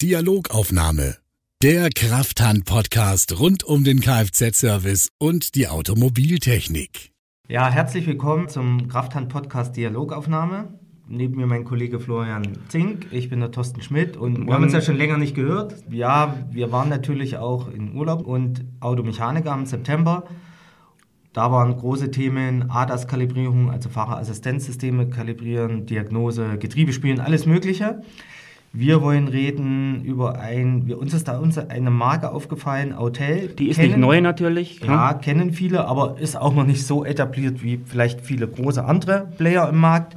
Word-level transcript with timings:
Dialogaufnahme. 0.00 1.16
Der 1.60 1.90
Krafthand-Podcast 1.90 3.40
rund 3.40 3.64
um 3.64 3.82
den 3.82 3.98
Kfz-Service 3.98 5.08
und 5.18 5.56
die 5.56 5.66
Automobiltechnik. 5.66 7.10
Ja, 7.48 7.68
herzlich 7.68 8.06
willkommen 8.06 8.48
zum 8.48 8.86
Krafthand-Podcast 8.86 9.76
Dialogaufnahme. 9.76 10.78
Neben 11.08 11.34
mir 11.34 11.48
mein 11.48 11.64
Kollege 11.64 11.98
Florian 11.98 12.46
Zink, 12.68 13.08
ich 13.10 13.28
bin 13.28 13.40
der 13.40 13.50
Thorsten 13.50 13.82
Schmidt 13.82 14.16
und 14.16 14.46
wir 14.46 14.54
haben 14.54 14.62
uns 14.62 14.72
ja 14.72 14.82
schon 14.82 14.96
länger 14.96 15.18
nicht 15.18 15.34
gehört. 15.34 15.74
Ja, 15.90 16.46
wir 16.48 16.70
waren 16.70 16.90
natürlich 16.90 17.38
auch 17.38 17.66
in 17.68 17.96
Urlaub 17.96 18.24
und 18.24 18.64
Automechaniker 18.78 19.52
im 19.52 19.66
September. 19.66 20.28
Da 21.32 21.50
waren 21.50 21.76
große 21.76 22.12
Themen 22.12 22.70
ADAS-Kalibrierung, 22.70 23.72
also 23.72 23.88
Fahrerassistenzsysteme 23.88 25.10
kalibrieren, 25.10 25.86
Diagnose, 25.86 26.56
Getriebe 26.58 26.92
spielen, 26.92 27.18
alles 27.18 27.46
Mögliche. 27.46 28.00
Wir 28.72 29.00
wollen 29.02 29.28
reden 29.28 30.04
über 30.04 30.38
ein, 30.38 30.86
wir, 30.86 30.98
uns 30.98 31.14
ist 31.14 31.28
da 31.28 31.38
uns 31.38 31.56
eine 31.56 31.90
Marke 31.90 32.30
aufgefallen, 32.30 32.92
Autel. 32.92 33.48
Die 33.48 33.68
ist 33.68 33.76
kennen, 33.76 33.88
nicht 33.88 33.98
neu 33.98 34.20
natürlich. 34.20 34.80
Ja, 34.80 35.12
hm? 35.12 35.20
kennen 35.20 35.52
viele, 35.52 35.86
aber 35.86 36.18
ist 36.18 36.36
auch 36.36 36.54
noch 36.54 36.64
nicht 36.64 36.86
so 36.86 37.04
etabliert 37.04 37.62
wie 37.62 37.80
vielleicht 37.84 38.20
viele 38.20 38.46
große 38.46 38.84
andere 38.84 39.28
Player 39.38 39.68
im 39.68 39.78
Markt. 39.78 40.16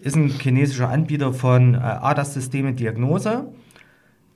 Ist 0.00 0.16
ein 0.16 0.28
chinesischer 0.28 0.88
Anbieter 0.88 1.32
von 1.32 1.74
äh, 1.74 1.78
ADAS-Systeme 1.78 2.74
Diagnose. 2.74 3.46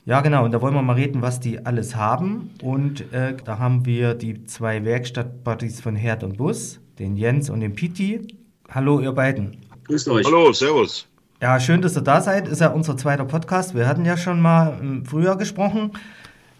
Ja, 0.05 0.21
genau, 0.21 0.45
und 0.45 0.51
da 0.51 0.61
wollen 0.61 0.73
wir 0.73 0.81
mal 0.81 0.95
reden, 0.95 1.21
was 1.21 1.39
die 1.39 1.63
alles 1.63 1.95
haben. 1.95 2.49
Und 2.63 3.13
äh, 3.13 3.35
da 3.43 3.59
haben 3.59 3.85
wir 3.85 4.15
die 4.15 4.45
zwei 4.45 4.83
Werkstattbuddies 4.83 5.81
von 5.81 5.95
Herd 5.95 6.23
und 6.23 6.37
Bus, 6.37 6.79
den 6.97 7.15
Jens 7.15 7.49
und 7.49 7.59
den 7.59 7.75
Piti. 7.75 8.27
Hallo, 8.69 8.99
ihr 8.99 9.11
beiden. 9.11 9.57
Grüßt 9.83 10.09
euch. 10.09 10.25
Hallo, 10.25 10.51
servus. 10.53 11.10
Ja, 11.41 11.59
schön, 11.59 11.81
dass 11.81 11.97
ihr 11.97 12.03
da 12.03 12.21
seid. 12.21 12.47
Ist 12.47 12.61
ja 12.61 12.67
unser 12.67 12.95
zweiter 12.97 13.25
Podcast. 13.25 13.73
Wir 13.73 13.87
hatten 13.87 14.05
ja 14.05 14.15
schon 14.15 14.39
mal 14.39 14.77
im 14.79 15.05
Frühjahr 15.05 15.37
gesprochen. 15.37 15.93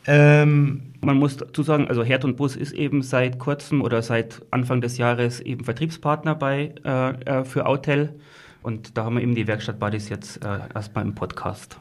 Ähm, 0.08 0.96
Man 1.02 1.18
muss 1.18 1.38
dazu 1.38 1.62
sagen, 1.62 1.88
also 1.88 2.04
Herd 2.04 2.26
und 2.26 2.36
Bus 2.36 2.56
ist 2.56 2.72
eben 2.72 3.04
seit 3.04 3.38
kurzem 3.38 3.84
oder 3.84 4.02
seit 4.02 4.42
Anfang 4.50 4.82
des 4.82 4.98
Jahres 4.98 5.40
eben 5.40 5.66
Vertriebspartner 5.66 6.34
bei, 6.34 6.74
äh, 6.84 7.10
äh 7.12 7.44
für 7.46 7.68
Autel. 7.68 8.20
Und 8.64 8.98
da 8.98 9.06
haben 9.06 9.18
wir 9.18 9.22
eben 9.22 9.36
die 9.36 9.46
Werkstatt 9.46 9.80
Buddies 9.80 10.10
jetzt 10.10 10.44
äh, 10.44 10.62
erstmal 10.74 11.06
im 11.06 11.14
Podcast. 11.14 11.80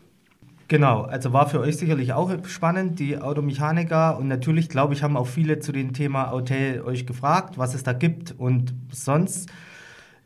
Genau, 0.69 1.01
also 1.01 1.33
war 1.33 1.49
für 1.49 1.61
euch 1.61 1.79
sicherlich 1.79 2.13
auch 2.13 2.31
spannend, 2.45 2.99
die 2.99 3.17
Automechaniker. 3.17 4.19
Und 4.19 4.29
natürlich, 4.29 4.69
glaube 4.69 4.93
ich, 4.93 5.03
haben 5.03 5.17
auch 5.17 5.27
viele 5.27 5.59
zu 5.59 5.73
dem 5.73 5.95
Thema 5.95 6.33
Autel 6.33 6.83
euch 6.83 7.07
gefragt, 7.07 7.57
was 7.57 7.73
es 7.73 7.83
da 7.83 7.95
gibt 7.95 8.35
und 8.37 8.75
sonst 8.91 9.49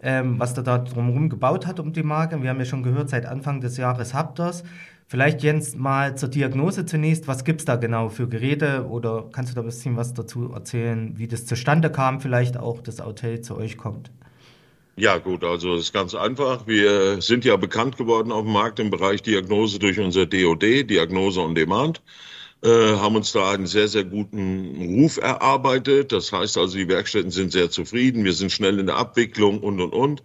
ähm, 0.05 0.39
was 0.39 0.55
der 0.55 0.63
da 0.63 0.79
drumherum 0.79 1.29
gebaut 1.29 1.67
hat 1.67 1.81
um 1.81 1.93
die 1.93 2.03
Marke. 2.03 2.41
Wir 2.43 2.51
haben 2.51 2.59
ja 2.59 2.67
schon 2.67 2.83
gehört, 2.83 3.09
seit 3.09 3.27
Anfang 3.27 3.61
des 3.61 3.77
Jahres 3.79 4.15
habt 4.15 4.39
ihr. 4.39 4.53
Vielleicht, 5.07 5.43
Jens, 5.43 5.77
mal 5.77 6.17
zur 6.17 6.29
Diagnose 6.29 6.87
zunächst. 6.87 7.27
Was 7.27 7.45
gibt 7.45 7.61
es 7.61 7.65
da 7.65 7.77
genau 7.77 8.09
für 8.09 8.29
Geräte? 8.29 8.87
Oder 8.89 9.29
kannst 9.33 9.53
du 9.53 9.55
da 9.55 9.63
ein 9.63 9.67
bisschen 9.67 9.97
was 9.97 10.15
dazu 10.15 10.53
erzählen, 10.53 11.19
wie 11.19 11.27
das 11.27 11.47
zustande 11.47 11.91
kam, 11.91 12.21
vielleicht 12.21 12.57
auch, 12.57 12.81
dass 12.81 13.01
Autel 13.01 13.41
zu 13.41 13.57
euch 13.57 13.77
kommt? 13.77 14.11
Ja, 14.97 15.19
gut, 15.19 15.43
also 15.43 15.75
es 15.75 15.83
ist 15.83 15.93
ganz 15.93 16.15
einfach. 16.15 16.67
Wir 16.67 17.21
sind 17.21 17.45
ja 17.45 17.57
bekannt 17.57 17.97
geworden 17.97 18.31
auf 18.31 18.45
dem 18.45 18.53
Markt 18.53 18.79
im 18.79 18.91
Bereich 18.91 19.23
Diagnose 19.23 19.79
durch 19.79 19.99
unser 19.99 20.25
DOD, 20.25 20.89
Diagnose 20.89 21.41
on 21.41 21.55
Demand. 21.55 22.01
Äh, 22.65 22.97
haben 22.97 23.15
uns 23.15 23.33
da 23.33 23.51
einen 23.51 23.67
sehr, 23.67 23.89
sehr 23.89 24.05
guten 24.05 24.97
Ruf 24.99 25.19
erarbeitet. 25.19 26.13
Das 26.13 26.33
heißt 26.33 26.57
also, 26.57 26.79
die 26.79 26.89
Werkstätten 26.89 27.31
sind 27.31 27.53
sehr 27.53 27.71
zufrieden. 27.71 28.25
Wir 28.25 28.33
sind 28.33 28.53
schnell 28.53 28.79
in 28.79 28.87
der 28.87 28.97
Abwicklung 28.97 29.61
und, 29.61 29.83
und, 29.83 29.93
und. 29.93 30.23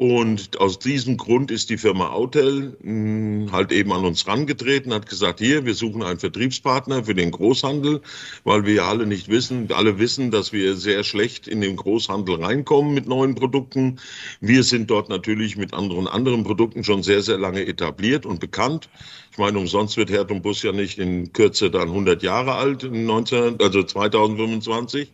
Und 0.00 0.58
aus 0.58 0.78
diesem 0.78 1.18
Grund 1.18 1.50
ist 1.50 1.68
die 1.68 1.76
Firma 1.76 2.08
Autel 2.08 2.74
hm, 2.82 3.52
halt 3.52 3.70
eben 3.70 3.92
an 3.92 4.06
uns 4.06 4.26
rangetreten, 4.26 4.94
hat 4.94 5.06
gesagt, 5.06 5.40
hier, 5.40 5.66
wir 5.66 5.74
suchen 5.74 6.02
einen 6.02 6.18
Vertriebspartner 6.18 7.04
für 7.04 7.14
den 7.14 7.30
Großhandel, 7.30 8.00
weil 8.44 8.64
wir 8.64 8.84
alle 8.84 9.04
nicht 9.04 9.28
wissen, 9.28 9.70
alle 9.72 9.98
wissen, 9.98 10.30
dass 10.30 10.54
wir 10.54 10.74
sehr 10.76 11.04
schlecht 11.04 11.46
in 11.46 11.60
den 11.60 11.76
Großhandel 11.76 12.42
reinkommen 12.42 12.94
mit 12.94 13.08
neuen 13.08 13.34
Produkten. 13.34 14.00
Wir 14.40 14.62
sind 14.62 14.90
dort 14.90 15.10
natürlich 15.10 15.58
mit 15.58 15.74
anderen 15.74 16.08
anderen 16.08 16.44
Produkten 16.44 16.82
schon 16.82 17.02
sehr, 17.02 17.20
sehr 17.20 17.36
lange 17.36 17.66
etabliert 17.66 18.24
und 18.24 18.40
bekannt. 18.40 18.88
Ich 19.32 19.36
meine, 19.36 19.58
umsonst 19.58 19.98
wird 19.98 20.10
Herd 20.10 20.30
und 20.30 20.40
Bus 20.40 20.62
ja 20.62 20.72
nicht 20.72 20.98
in 20.98 21.34
Kürze 21.34 21.70
dann 21.70 21.88
100 21.88 22.22
Jahre 22.22 22.54
alt, 22.54 22.90
19, 22.90 23.60
also 23.60 23.82
2025. 23.82 25.12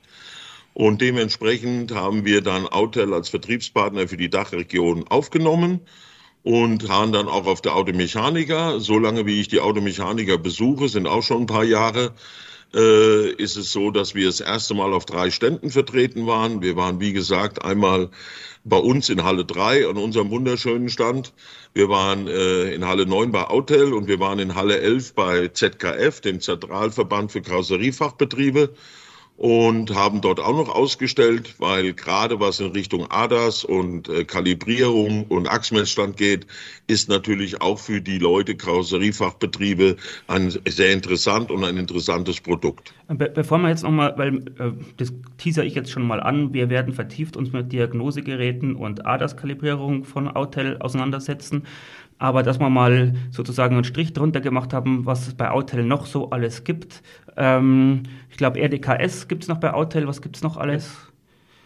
Und 0.77 1.01
dementsprechend 1.01 1.95
haben 1.95 2.27
wir 2.27 2.43
dann 2.43 2.69
Autel 2.69 3.15
als 3.15 3.31
Vertriebspartner 3.31 4.09
für 4.09 4.19
die 4.19 4.29
Dachregion 4.29 5.09
aufgenommen 5.09 5.81
und 6.43 6.91
haben 6.91 7.13
dann 7.13 7.29
auch 7.29 7.47
auf 7.47 7.63
der 7.63 7.75
Automechaniker, 7.75 8.79
solange 8.79 9.25
wie 9.25 9.41
ich 9.41 9.49
die 9.49 9.61
Automechaniker 9.61 10.37
besuche, 10.37 10.91
sind 10.91 11.07
auch 11.07 11.23
schon 11.23 11.45
ein 11.45 11.47
paar 11.47 11.65
Jahre, 11.65 12.13
äh, 12.75 13.31
ist 13.31 13.57
es 13.57 13.73
so, 13.73 13.91
dass 13.91 14.15
wir 14.15 14.27
das 14.27 14.41
erste 14.41 14.75
Mal 14.75 14.93
auf 14.93 15.07
drei 15.07 15.31
Ständen 15.31 15.71
vertreten 15.71 16.27
waren. 16.27 16.61
Wir 16.61 16.77
waren, 16.77 17.01
wie 17.01 17.15
gesagt, 17.15 17.65
einmal 17.65 18.11
bei 18.65 18.77
uns 18.77 19.09
in 19.09 19.25
Halle 19.25 19.47
3 19.47 19.89
an 19.89 19.97
unserem 19.97 20.29
wunderschönen 20.29 20.91
Stand. 20.91 21.33
Wir 21.73 21.89
waren 21.89 22.29
äh, 22.29 22.75
in 22.75 22.85
Halle 22.85 23.07
9 23.07 23.33
bei 23.33 23.45
Autel 23.45 23.95
und 23.95 24.09
wir 24.09 24.21
waren 24.21 24.41
in 24.41 24.55
Halle 24.55 24.79
11 24.79 25.15
bei 25.15 25.49
ZKF, 25.49 26.21
dem 26.21 26.43
Zentralverband 26.43 27.33
für 27.33 27.41
Karosseriefachbetriebe 27.41 28.75
und 29.37 29.95
haben 29.95 30.23
dort 30.23 30.41
auch 30.41 30.57
noch 30.57 30.75
ausgestellt, 30.75 31.55
weil 31.59 31.93
gerade 31.93 32.41
was 32.41 32.59
in 32.61 32.73
Richtung 32.73 33.07
ADAS 33.11 33.65
und 33.65 34.09
äh, 34.09 34.25
Kalibrierung 34.25 35.25
und 35.25 35.47
Achsmessstand 35.47 36.17
geht, 36.17 36.47
ist 36.87 37.09
natürlich 37.09 37.61
auch 37.61 37.79
für 37.79 38.01
die 38.01 38.19
Leute, 38.19 38.57
Karosseriefachbetriebe, 38.57 39.97
ein 40.29 40.51
sehr 40.67 40.93
interessant 40.93 41.51
und 41.51 41.65
ein 41.65 41.77
interessantes 41.77 42.41
Produkt. 42.41 42.95
Be 43.09 43.31
bevor 43.33 43.59
wir 43.59 43.69
jetzt 43.69 43.83
nochmal, 43.83 44.15
weil 44.17 44.39
äh, 44.59 44.73
das 44.97 45.13
teaser 45.37 45.65
ich 45.65 45.75
jetzt 45.75 45.91
schon 45.91 46.07
mal 46.07 46.21
an, 46.21 46.55
wir 46.55 46.71
werden 46.71 46.95
vertieft 46.95 47.37
uns 47.37 47.53
mit 47.53 47.73
Diagnosegeräten 47.73 48.75
und 48.75 49.05
ADAS-Kalibrierung 49.05 50.05
von 50.05 50.29
Autel 50.29 50.79
auseinandersetzen. 50.79 51.65
Aber 52.19 52.43
dass 52.43 52.59
wir 52.59 52.71
mal 52.71 53.15
sozusagen 53.31 53.75
einen 53.75 53.85
Strich 53.85 54.13
drunter 54.13 54.41
gemacht 54.41 54.73
haben, 54.73 55.05
was 55.05 55.29
es 55.29 55.35
bei 55.35 55.51
Autel 55.51 55.85
noch 55.85 56.07
so 56.07 56.31
alles 56.31 56.65
gibt. 56.65 57.03
Ähm, 57.37 58.05
ich 58.31 58.37
glaube, 58.37 58.61
RDKS 58.61 59.29
gibt 59.29 59.43
es 59.43 59.49
noch 59.49 59.59
bei 59.59 59.75
Autel. 59.75 60.07
Was 60.07 60.23
gibt 60.23 60.37
es 60.37 60.43
noch 60.43 60.57
alles? 60.57 60.91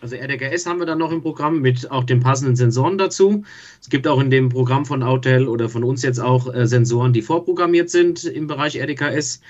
Also 0.02 0.16
RDKS 0.16 0.66
haben 0.66 0.78
wir 0.78 0.86
dann 0.86 0.98
noch 0.98 1.12
im 1.12 1.20
Programm 1.20 1.60
mit 1.60 1.90
auch 1.90 2.04
den 2.04 2.20
passenden 2.20 2.56
Sensoren 2.56 2.96
dazu. 2.96 3.44
Es 3.80 3.90
gibt 3.90 4.08
auch 4.08 4.20
in 4.20 4.30
dem 4.30 4.48
Programm 4.48 4.86
von 4.86 5.02
Autel 5.02 5.46
oder 5.46 5.68
von 5.68 5.84
uns 5.84 6.02
jetzt 6.02 6.18
auch 6.18 6.52
äh, 6.52 6.66
Sensoren, 6.66 7.12
die 7.12 7.22
vorprogrammiert 7.22 7.90
sind 7.90 8.24
im 8.24 8.46
Bereich 8.46 8.80
RDKS. 8.80 9.40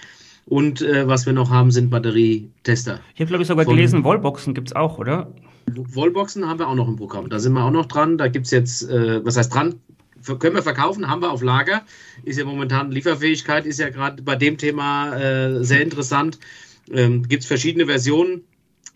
Und 0.47 0.83
äh, 0.83 1.07
was 1.07 1.27
wir 1.27 1.33
noch 1.33 1.51
haben, 1.51 1.71
sind 1.71 1.91
Batterietester. 1.91 3.01
Ich 3.15 3.21
habe, 3.21 3.29
glaube 3.29 3.43
ich, 3.43 3.49
sogar 3.49 3.65
von 3.65 3.77
gelesen, 3.77 4.03
Wallboxen 4.03 4.53
gibt 4.53 4.71
es 4.71 4.77
auch, 4.77 4.99
oder? 4.99 5.33
Wallboxen 5.67 6.49
haben 6.49 6.59
wir 6.59 6.67
auch 6.67 6.75
noch 6.75 6.89
im 6.89 6.97
Programm. 6.97 7.29
Da 7.29 7.39
sind 7.39 7.53
wir 7.53 7.65
auch 7.65 7.71
noch 7.71 7.87
dran. 7.87 8.19
Da 8.19 8.27
gibt 8.27 8.47
es 8.47 8.51
jetzt, 8.51 8.91
äh, 8.91 9.25
was 9.25 9.37
heißt 9.37 9.55
dran? 9.55 9.77
Können 10.39 10.55
wir 10.55 10.63
verkaufen, 10.63 11.09
haben 11.09 11.23
wir 11.23 11.31
auf 11.31 11.43
Lager. 11.43 11.83
Ist 12.25 12.39
ja 12.39 12.45
momentan 12.45 12.91
Lieferfähigkeit, 12.91 13.67
ist 13.67 13.81
ja 13.81 13.91
gerade 13.91 14.23
bei 14.23 14.37
dem 14.37 14.59
Thema 14.59 15.17
äh, 15.17 15.65
sehr 15.65 15.83
interessant. 15.83 16.39
Ähm, 16.93 17.29
Gibt 17.29 17.43
es 17.43 17.49
verschiedene 17.49 17.87
Versionen 17.87 18.43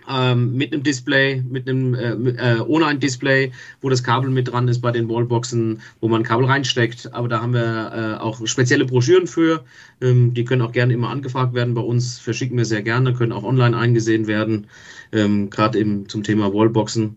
ähm, 0.09 0.57
mit 0.57 0.73
einem 0.73 0.83
Display, 0.83 1.43
mit 1.49 1.69
einem 1.69 1.95
äh, 1.95 2.57
äh, 2.57 2.61
ohne 2.61 2.87
ein 2.87 3.01
Display, 3.01 3.53
wo 3.81 3.89
das 3.89 4.03
Kabel 4.03 4.31
mit 4.31 4.49
dran 4.49 4.69
ist 4.69 4.81
bei 4.81 4.91
den 4.91 5.09
Wallboxen, 5.09 5.81
wo 6.01 6.09
man 6.09 6.23
Kabel 6.23 6.47
reinsteckt. 6.47 7.13
Aber 7.13 7.29
da 7.29 7.41
haben 7.41 7.55
wir 7.55 8.19
äh, 8.19 8.21
auch 8.21 8.47
spezielle 8.47 8.85
Broschüren 8.85 9.27
für. 9.27 9.65
Ähm, 10.01 10.35
die 10.35 10.45
können 10.45 10.63
auch 10.63 10.73
gerne 10.73 10.93
immer 10.93 11.11
angefragt 11.11 11.55
werden 11.55 11.75
bei 11.75 11.81
uns. 11.81 12.19
Verschicken 12.19 12.57
wir 12.59 12.65
sehr 12.65 12.83
gerne, 12.83 13.15
können 13.15 13.33
auch 13.33 13.45
online 13.45 13.77
eingesehen 13.77 14.27
werden, 14.27 14.67
ähm, 15.13 15.51
gerade 15.51 15.79
eben 15.79 16.09
zum 16.09 16.23
Thema 16.23 16.53
Wallboxen. 16.53 17.17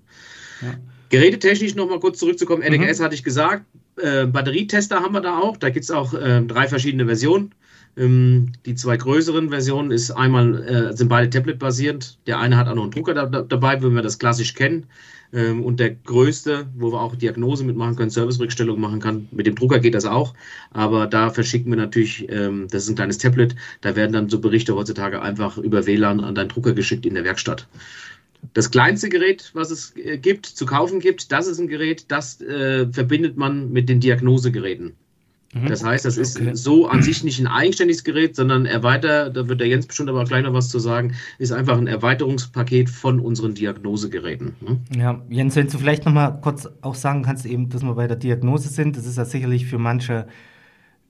Ja. 0.62 0.76
Gerätetechnisch 1.10 1.76
nochmal 1.76 2.00
kurz 2.00 2.20
zurückzukommen. 2.20 2.64
RDKS 2.64 3.00
mhm. 3.00 3.04
hatte 3.04 3.16
ich 3.16 3.24
gesagt. 3.24 3.66
Äh, 3.98 4.28
Batterietester 4.28 5.02
haben 5.02 5.14
wir 5.14 5.22
da 5.22 5.40
auch. 5.40 5.58
Da 5.58 5.70
gibt 5.70 5.84
es 5.84 5.92
auch 5.92 6.14
äh, 6.14 6.42
drei 6.42 6.68
verschiedene 6.68 7.06
Versionen. 7.06 7.54
Ähm, 7.98 8.52
die 8.66 8.76
zwei 8.76 8.96
größeren 8.98 9.50
Versionen 9.50 9.92
ist 9.92 10.12
einmal, 10.12 10.64
äh, 10.64 10.96
sind 10.96 11.10
beide 11.10 11.30
Tablet-basierend. 11.30 12.20
Der 12.28 12.40
eine 12.40 12.58
hat 12.58 12.68
auch 12.68 12.76
noch 12.76 12.84
einen 12.84 12.92
Drucker 12.92 13.14
da, 13.14 13.26
da, 13.26 13.42
dabei, 13.42 13.82
wenn 13.82 13.96
wir 13.96 14.04
das 14.04 14.20
klassisch 14.20 14.54
kennen. 14.54 14.86
Ähm, 15.34 15.64
und 15.64 15.80
der 15.80 15.92
größte, 15.92 16.68
wo 16.78 16.92
wir 16.92 17.02
auch 17.02 17.16
Diagnose 17.16 17.64
mitmachen 17.64 17.96
können, 17.96 18.10
Servicerückstellung 18.10 18.80
machen 18.80 19.00
kann. 19.00 19.28
Mit 19.32 19.48
dem 19.48 19.56
Drucker 19.56 19.80
geht 19.80 19.96
das 19.96 20.06
auch. 20.06 20.34
Aber 20.72 21.08
da 21.08 21.30
verschicken 21.32 21.72
wir 21.72 21.78
natürlich, 21.78 22.30
ähm, 22.30 22.68
das 22.70 22.84
ist 22.84 22.90
ein 22.90 22.96
kleines 22.96 23.18
Tablet, 23.18 23.56
da 23.82 23.96
werden 23.96 24.14
dann 24.14 24.30
so 24.30 24.40
Berichte 24.40 24.76
heutzutage 24.76 25.22
einfach 25.22 25.58
über 25.58 25.86
WLAN 25.86 26.22
an 26.22 26.36
deinen 26.36 26.50
Drucker 26.50 26.74
geschickt 26.74 27.06
in 27.06 27.16
der 27.16 27.24
Werkstatt. 27.24 27.68
Das 28.54 28.72
kleinste 28.72 29.10
Gerät, 29.10 29.52
was 29.54 29.72
es 29.72 29.96
äh, 29.98 30.18
gibt, 30.18 30.46
zu 30.46 30.66
kaufen 30.66 31.00
gibt, 31.00 31.32
das 31.32 31.48
ist 31.48 31.60
ein 31.60 31.68
Gerät, 31.68 32.06
das 32.10 32.42
äh, 32.42 32.88
verbindet 32.92 33.38
man 33.38 33.72
mit 33.72 33.90
den 33.90 34.00
Diagnosegeräten. 34.00 34.94
Mhm. 35.54 35.68
Das 35.68 35.84
heißt, 35.84 36.06
das 36.06 36.18
ist 36.18 36.40
okay. 36.40 36.52
so 36.54 36.88
an 36.88 37.02
sich 37.02 37.24
nicht 37.24 37.40
ein 37.40 37.48
eigenständiges 37.48 38.04
Gerät, 38.04 38.36
sondern 38.36 38.66
erweitert, 38.66 39.36
da 39.36 39.48
wird 39.48 39.60
der 39.60 39.68
Jens 39.68 39.88
bestimmt 39.88 40.10
aber 40.10 40.24
gleich 40.26 40.44
noch 40.44 40.54
was 40.54 40.70
zu 40.70 40.80
sagen, 40.80 41.14
ist 41.40 41.52
einfach 41.52 41.78
ein 41.78 41.88
Erweiterungspaket 41.88 42.90
von 42.90 43.20
unseren 43.20 43.54
Diagnosegeräten. 43.54 44.56
Ne? 44.62 44.80
Ja, 44.96 45.22
Jens, 45.30 45.56
wenn 45.56 45.68
du 45.68 45.78
vielleicht 45.78 46.06
noch 46.06 46.14
mal 46.14 46.32
kurz 46.42 46.68
auch 46.82 46.96
sagen 46.96 47.24
kannst, 47.24 47.46
eben, 47.46 47.70
dass 47.70 47.84
wir 47.84 47.94
bei 47.96 48.08
der 48.08 48.18
Diagnose 48.18 48.70
sind, 48.70 48.98
das 48.98 49.06
ist 49.06 49.18
ja 49.18 49.26
sicherlich 49.26 49.66
für 49.68 49.78
manche 49.78 50.28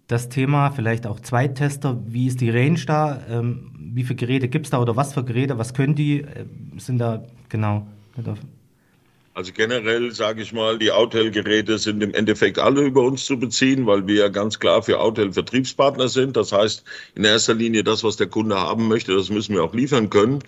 das 0.08 0.30
Thema, 0.30 0.72
vielleicht 0.72 1.06
auch 1.06 1.20
Zweittester, 1.20 2.02
wie 2.08 2.28
ist 2.28 2.42
die 2.42 2.50
Range 2.50 2.80
da? 2.86 3.22
Ähm, 3.30 3.72
wie 3.78 4.04
viele 4.04 4.16
Geräte 4.16 4.48
gibt 4.48 4.68
es 4.68 4.72
da 4.72 4.80
oder 4.80 4.96
was 4.96 5.14
für 5.14 5.24
Geräte, 5.24 5.58
was 5.58 5.74
können 5.74 5.96
die? 5.96 6.22
Äh, 6.22 6.46
sind 6.78 7.00
da, 7.00 7.24
genau. 7.50 7.86
Also 9.34 9.52
generell 9.54 10.12
sage 10.14 10.42
ich 10.42 10.52
mal, 10.52 10.80
die 10.80 10.92
Autel-Geräte 10.92 11.78
sind 11.78 12.02
im 12.02 12.14
Endeffekt 12.16 12.58
alle 12.58 12.82
über 12.82 13.04
uns 13.04 13.26
zu 13.26 13.38
beziehen, 13.38 13.86
weil 13.86 14.08
wir 14.08 14.16
ja 14.16 14.28
ganz 14.30 14.58
klar 14.58 14.82
für 14.82 15.00
Autel 15.00 15.32
Vertriebspartner 15.32 16.08
sind. 16.08 16.36
Das 16.36 16.52
heißt, 16.52 16.84
in 17.14 17.24
erster 17.24 17.54
Linie 17.54 17.84
das, 17.84 18.04
was 18.04 18.18
der 18.18 18.26
Kunde 18.28 18.56
haben 18.56 18.88
möchte, 18.88 19.14
das 19.14 19.30
müssen 19.30 19.54
wir 19.54 19.64
auch 19.64 19.76
liefern 19.76 20.10
können. 20.10 20.40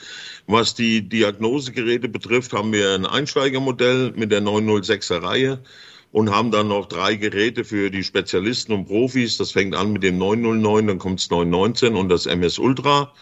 Was 0.47 0.73
die 0.73 1.07
Diagnosegeräte 1.07 2.09
betrifft, 2.09 2.53
haben 2.53 2.73
wir 2.73 2.95
ein 2.95 3.05
Einsteigermodell 3.05 4.13
mit 4.15 4.31
der 4.31 4.41
906er 4.41 5.21
Reihe 5.21 5.59
und 6.11 6.31
haben 6.31 6.51
dann 6.51 6.69
noch 6.69 6.87
drei 6.87 7.15
Geräte 7.15 7.63
für 7.63 7.91
die 7.91 8.03
Spezialisten 8.03 8.73
und 8.73 8.85
Profis. 8.85 9.37
Das 9.37 9.51
fängt 9.51 9.75
an 9.75 9.93
mit 9.93 10.03
dem 10.03 10.17
909, 10.17 10.87
dann 10.87 10.99
kommt 10.99 11.19
es 11.19 11.29
919 11.29 11.95
und 11.95 12.09
das 12.09 12.25
MS 12.25 12.57
Ultra. 12.57 13.13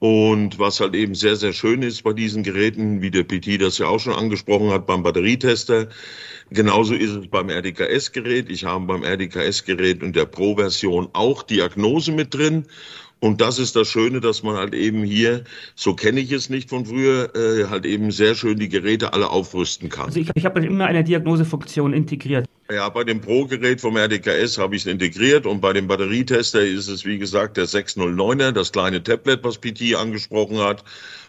Und 0.00 0.58
was 0.58 0.80
halt 0.80 0.94
eben 0.94 1.14
sehr, 1.14 1.36
sehr 1.36 1.52
schön 1.52 1.82
ist 1.82 2.02
bei 2.02 2.14
diesen 2.14 2.42
Geräten, 2.42 3.02
wie 3.02 3.10
der 3.10 3.22
PT 3.22 3.60
das 3.60 3.76
ja 3.76 3.86
auch 3.86 4.00
schon 4.00 4.14
angesprochen 4.14 4.70
hat 4.70 4.86
beim 4.86 5.02
Batterietester, 5.02 5.88
genauso 6.50 6.94
ist 6.94 7.10
es 7.10 7.26
beim 7.28 7.50
RDKS-Gerät. 7.50 8.50
Ich 8.50 8.64
habe 8.64 8.86
beim 8.86 9.02
RDKS-Gerät 9.02 10.02
und 10.02 10.16
der 10.16 10.24
Pro-Version 10.24 11.10
auch 11.12 11.42
Diagnose 11.42 12.12
mit 12.12 12.32
drin. 12.32 12.66
Und 13.20 13.42
das 13.42 13.58
ist 13.58 13.76
das 13.76 13.88
Schöne, 13.90 14.20
dass 14.20 14.42
man 14.42 14.56
halt 14.56 14.74
eben 14.74 15.04
hier, 15.04 15.44
so 15.74 15.94
kenne 15.94 16.20
ich 16.20 16.32
es 16.32 16.48
nicht 16.48 16.70
von 16.70 16.86
früher, 16.86 17.34
äh, 17.36 17.66
halt 17.66 17.84
eben 17.84 18.10
sehr 18.10 18.34
schön 18.34 18.58
die 18.58 18.70
Geräte 18.70 19.12
alle 19.12 19.28
aufrüsten 19.28 19.90
kann. 19.90 20.06
Also 20.06 20.20
ich, 20.20 20.30
ich 20.34 20.44
habe 20.46 20.64
immer 20.64 20.86
eine 20.86 21.04
Diagnosefunktion 21.04 21.92
integriert. 21.92 22.46
Ja, 22.72 22.88
bei 22.88 23.04
dem 23.04 23.20
Pro-Gerät 23.20 23.80
vom 23.80 23.96
RDKS 23.96 24.56
habe 24.56 24.74
ich 24.74 24.82
es 24.82 24.86
integriert 24.86 25.44
und 25.44 25.60
bei 25.60 25.74
dem 25.74 25.86
Batterietester 25.86 26.64
ist 26.64 26.88
es, 26.88 27.04
wie 27.04 27.18
gesagt, 27.18 27.58
der 27.58 27.66
609er, 27.66 28.52
das 28.52 28.72
kleine 28.72 29.02
Tablet, 29.02 29.44
was 29.44 29.58
PT 29.58 29.96
angesprochen 29.96 30.58
hat, 30.58 30.82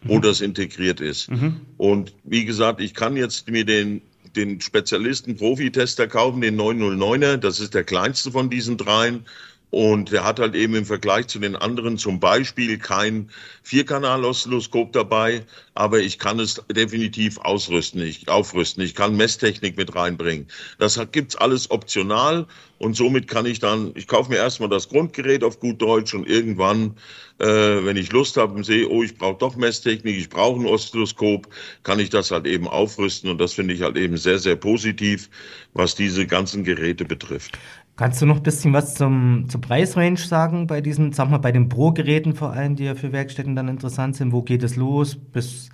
wo 0.04 0.18
mhm. 0.18 0.22
das 0.22 0.40
integriert 0.40 1.02
ist. 1.02 1.30
Mhm. 1.30 1.60
Und 1.78 2.14
wie 2.24 2.46
gesagt, 2.46 2.80
ich 2.80 2.94
kann 2.94 3.18
jetzt 3.18 3.50
mir 3.50 3.66
den 3.66 4.02
den 4.36 4.62
Spezialisten 4.62 5.36
Profi-Tester 5.36 6.08
kaufen, 6.08 6.40
den 6.40 6.58
909er, 6.58 7.36
das 7.36 7.60
ist 7.60 7.74
der 7.74 7.84
kleinste 7.84 8.32
von 8.32 8.50
diesen 8.50 8.78
dreien 8.78 9.26
und 9.72 10.12
der 10.12 10.26
hat 10.26 10.40
halt 10.40 10.54
eben 10.54 10.76
im 10.76 10.86
Vergleich 10.86 11.28
zu 11.28 11.40
den 11.40 11.56
anderen 11.56 11.98
zum 11.98 12.20
Beispiel 12.20 12.78
kein 12.78 13.30
Vierkanal-Oszilloskop 13.64 14.92
dabei, 14.92 15.46
aber 15.76 16.00
ich 16.00 16.20
kann 16.20 16.40
es 16.40 16.62
definitiv 16.70 17.38
ausrüsten, 17.40 18.02
ich, 18.02 18.28
aufrüsten. 18.28 18.84
Ich 18.84 18.96
kann 18.96 19.16
Messtechnik 19.16 19.78
mit 19.78 19.96
reinbringen. 19.96 20.48
Das 20.78 21.00
gibt's 21.14 21.38
alles 21.38 21.72
optional 21.72 22.48
und 22.80 22.96
somit 22.96 23.28
kann 23.30 23.46
ich 23.46 23.60
dann, 23.60 23.92
ich 23.96 24.08
kaufe 24.08 24.30
mir 24.30 24.38
erstmal 24.38 24.68
das 24.68 24.90
Grundgerät 24.90 25.44
auf 25.44 25.60
gut 25.60 25.82
Deutsch 25.82 26.14
und 26.14 26.28
irgendwann, 26.28 26.98
äh, 27.40 27.46
wenn 27.46 27.96
ich 27.96 28.12
Lust 28.12 28.36
habe 28.36 28.54
und 28.54 28.66
sehe, 28.66 28.90
oh, 28.90 29.04
ich 29.04 29.18
brauche 29.18 29.38
doch 29.38 29.56
Messtechnik, 29.56 30.18
ich 30.18 30.30
brauche 30.30 30.60
ein 30.60 30.66
Oszilloskop, 30.66 31.48
kann 31.84 32.00
ich 32.00 32.10
das 32.10 32.32
halt 32.32 32.46
eben 32.46 32.68
aufrüsten 32.68 33.30
und 33.30 33.40
das 33.40 33.54
finde 33.54 33.74
ich 33.74 33.84
halt 33.84 33.96
eben 33.96 34.18
sehr, 34.18 34.40
sehr 34.40 34.58
positiv, 34.58 35.30
was 35.74 35.96
diese 35.96 36.28
ganzen 36.28 36.64
Geräte 36.66 37.06
betrifft. 37.06 37.58
Kannst 37.98 38.22
du 38.22 38.26
noch 38.26 38.38
ein 38.38 38.44
bisschen 38.44 38.74
was 38.74 38.96
zum, 38.96 39.46
zur 39.50 39.62
Preisrange 39.62 40.18
sagen 40.18 40.66
bei 40.66 40.82
diesen, 40.82 41.12
sag 41.12 41.30
mal, 41.30 41.38
bei 41.38 41.52
den 41.52 41.70
Pro-Geräten 41.70 42.36
vor 42.36 42.52
allem, 42.54 42.76
die 42.76 42.86
ja 42.86 42.96
für 42.96 43.12
Werkstätten 43.12 43.56
dann 43.56 43.68
interessant 43.68 44.16
sind? 44.16 44.32
Wo 44.32 44.42
geht 44.42 44.64
es 44.64 44.76
los? 44.76 45.16
Bis, 45.16 45.70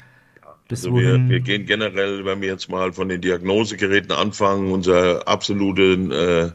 bis 0.68 0.86
also 0.86 0.98
wir, 0.98 1.30
wir, 1.30 1.40
gehen 1.40 1.66
generell, 1.66 2.26
wenn 2.26 2.42
wir 2.42 2.50
jetzt 2.50 2.70
mal 2.70 2.92
von 2.92 3.08
den 3.08 3.22
Diagnosegeräten 3.22 4.12
anfangen, 4.12 4.72
unser 4.72 5.28
absolutes 5.28 6.54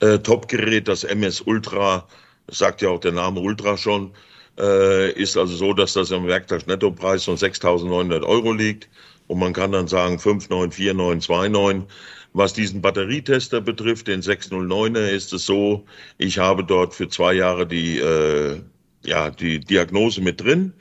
äh, 0.00 0.04
äh, 0.06 0.18
Top-Gerät, 0.18 0.88
das 0.88 1.04
MS 1.04 1.42
Ultra, 1.42 2.06
sagt 2.48 2.82
ja 2.82 2.90
auch 2.90 3.00
der 3.00 3.12
Name 3.12 3.40
Ultra 3.40 3.76
schon, 3.76 4.12
äh, 4.58 5.12
ist 5.12 5.36
also 5.36 5.54
so, 5.54 5.72
dass 5.72 5.92
das 5.92 6.12
am 6.12 6.26
Werktagsnettopreis 6.26 7.24
von 7.24 7.36
6.900 7.36 8.24
Euro 8.24 8.52
liegt. 8.52 8.88
Und 9.28 9.38
man 9.38 9.52
kann 9.52 9.72
dann 9.72 9.88
sagen 9.88 10.16
5.94929 10.16 11.84
was 12.32 12.52
diesen 12.52 12.82
Batterietester 12.82 13.60
betrifft, 13.60 14.08
den 14.08 14.22
609er, 14.22 15.08
ist 15.08 15.32
es 15.32 15.46
so, 15.46 15.84
ich 16.18 16.38
habe 16.38 16.64
dort 16.64 16.94
für 16.94 17.08
zwei 17.08 17.34
Jahre 17.34 17.66
die, 17.66 17.98
äh, 17.98 18.60
ja, 19.04 19.30
die 19.30 19.60
Diagnose 19.60 20.20
mit 20.20 20.40
drin 20.40 20.72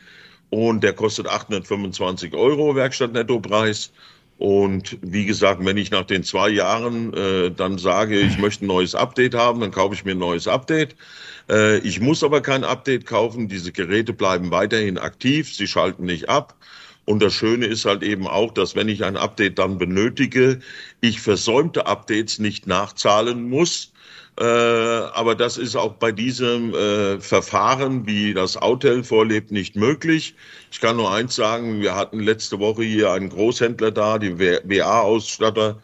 und 0.49 0.83
der 0.83 0.94
kostet 0.94 1.27
825 1.27 2.33
Euro 2.33 2.75
Werkstattnettopreis. 2.75 3.91
Und 4.38 4.99
wie 5.01 5.25
gesagt, 5.25 5.65
wenn 5.65 5.77
ich 5.77 5.89
nach 5.89 6.05
den 6.05 6.23
zwei 6.23 6.49
Jahren 6.49 7.11
äh, 7.13 7.49
dann 7.49 7.79
sage, 7.79 8.19
ich 8.19 8.38
möchte 8.38 8.65
ein 8.65 8.67
neues 8.67 8.94
Update 8.94 9.33
haben, 9.33 9.61
dann 9.61 9.71
kaufe 9.71 9.95
ich 9.95 10.05
mir 10.05 10.11
ein 10.11 10.19
neues 10.19 10.47
Update. 10.47 10.95
Äh, 11.49 11.79
ich 11.79 11.99
muss 11.99 12.23
aber 12.23 12.41
kein 12.41 12.63
Update 12.63 13.07
kaufen. 13.07 13.47
Diese 13.47 13.71
Geräte 13.71 14.13
bleiben 14.13 14.51
weiterhin 14.51 14.99
aktiv. 14.99 15.53
Sie 15.53 15.65
schalten 15.65 16.05
nicht 16.05 16.29
ab. 16.29 16.55
Und 17.07 17.21
das 17.21 17.33
Schöne 17.33 17.68
ist 17.68 17.86
halt 17.86 18.04
eben 18.04 18.27
auch, 18.27 18.51
dass 18.54 18.75
wenn 18.75 18.89
ich 18.89 19.06
ein 19.06 19.15
Update 19.15 19.59
dann 19.59 19.77
benötige, 19.77 20.59
ich 21.00 21.21
versäumte 21.21 21.88
Updates 21.88 22.38
nicht 22.38 22.68
nachzahlen 22.68 23.50
muss. 23.50 23.94
Äh, 24.38 24.44
aber 24.44 25.33
das 25.33 25.57
ist 25.57 25.77
auch 25.77 25.94
bei 25.94 26.12
diesem 26.12 26.74
äh, 26.75 27.18
Verfahren, 27.21 28.06
wie 28.06 28.33
das 28.33 28.57
Autel 28.57 29.06
vorlebt, 29.06 29.51
nicht 29.51 29.77
möglich. 29.77 30.36
Ich 30.69 30.81
kann 30.81 30.98
nur 30.98 31.09
eins 31.09 31.36
sagen, 31.36 31.80
wir 31.80 31.95
hatten 31.95 32.19
letzte 32.19 32.59
Woche 32.59 32.83
hier 32.83 33.13
einen 33.13 33.30
Großhändler 33.30 33.92
da, 33.92 34.19
die 34.19 34.38
WA-Ausstatter, 34.38 35.81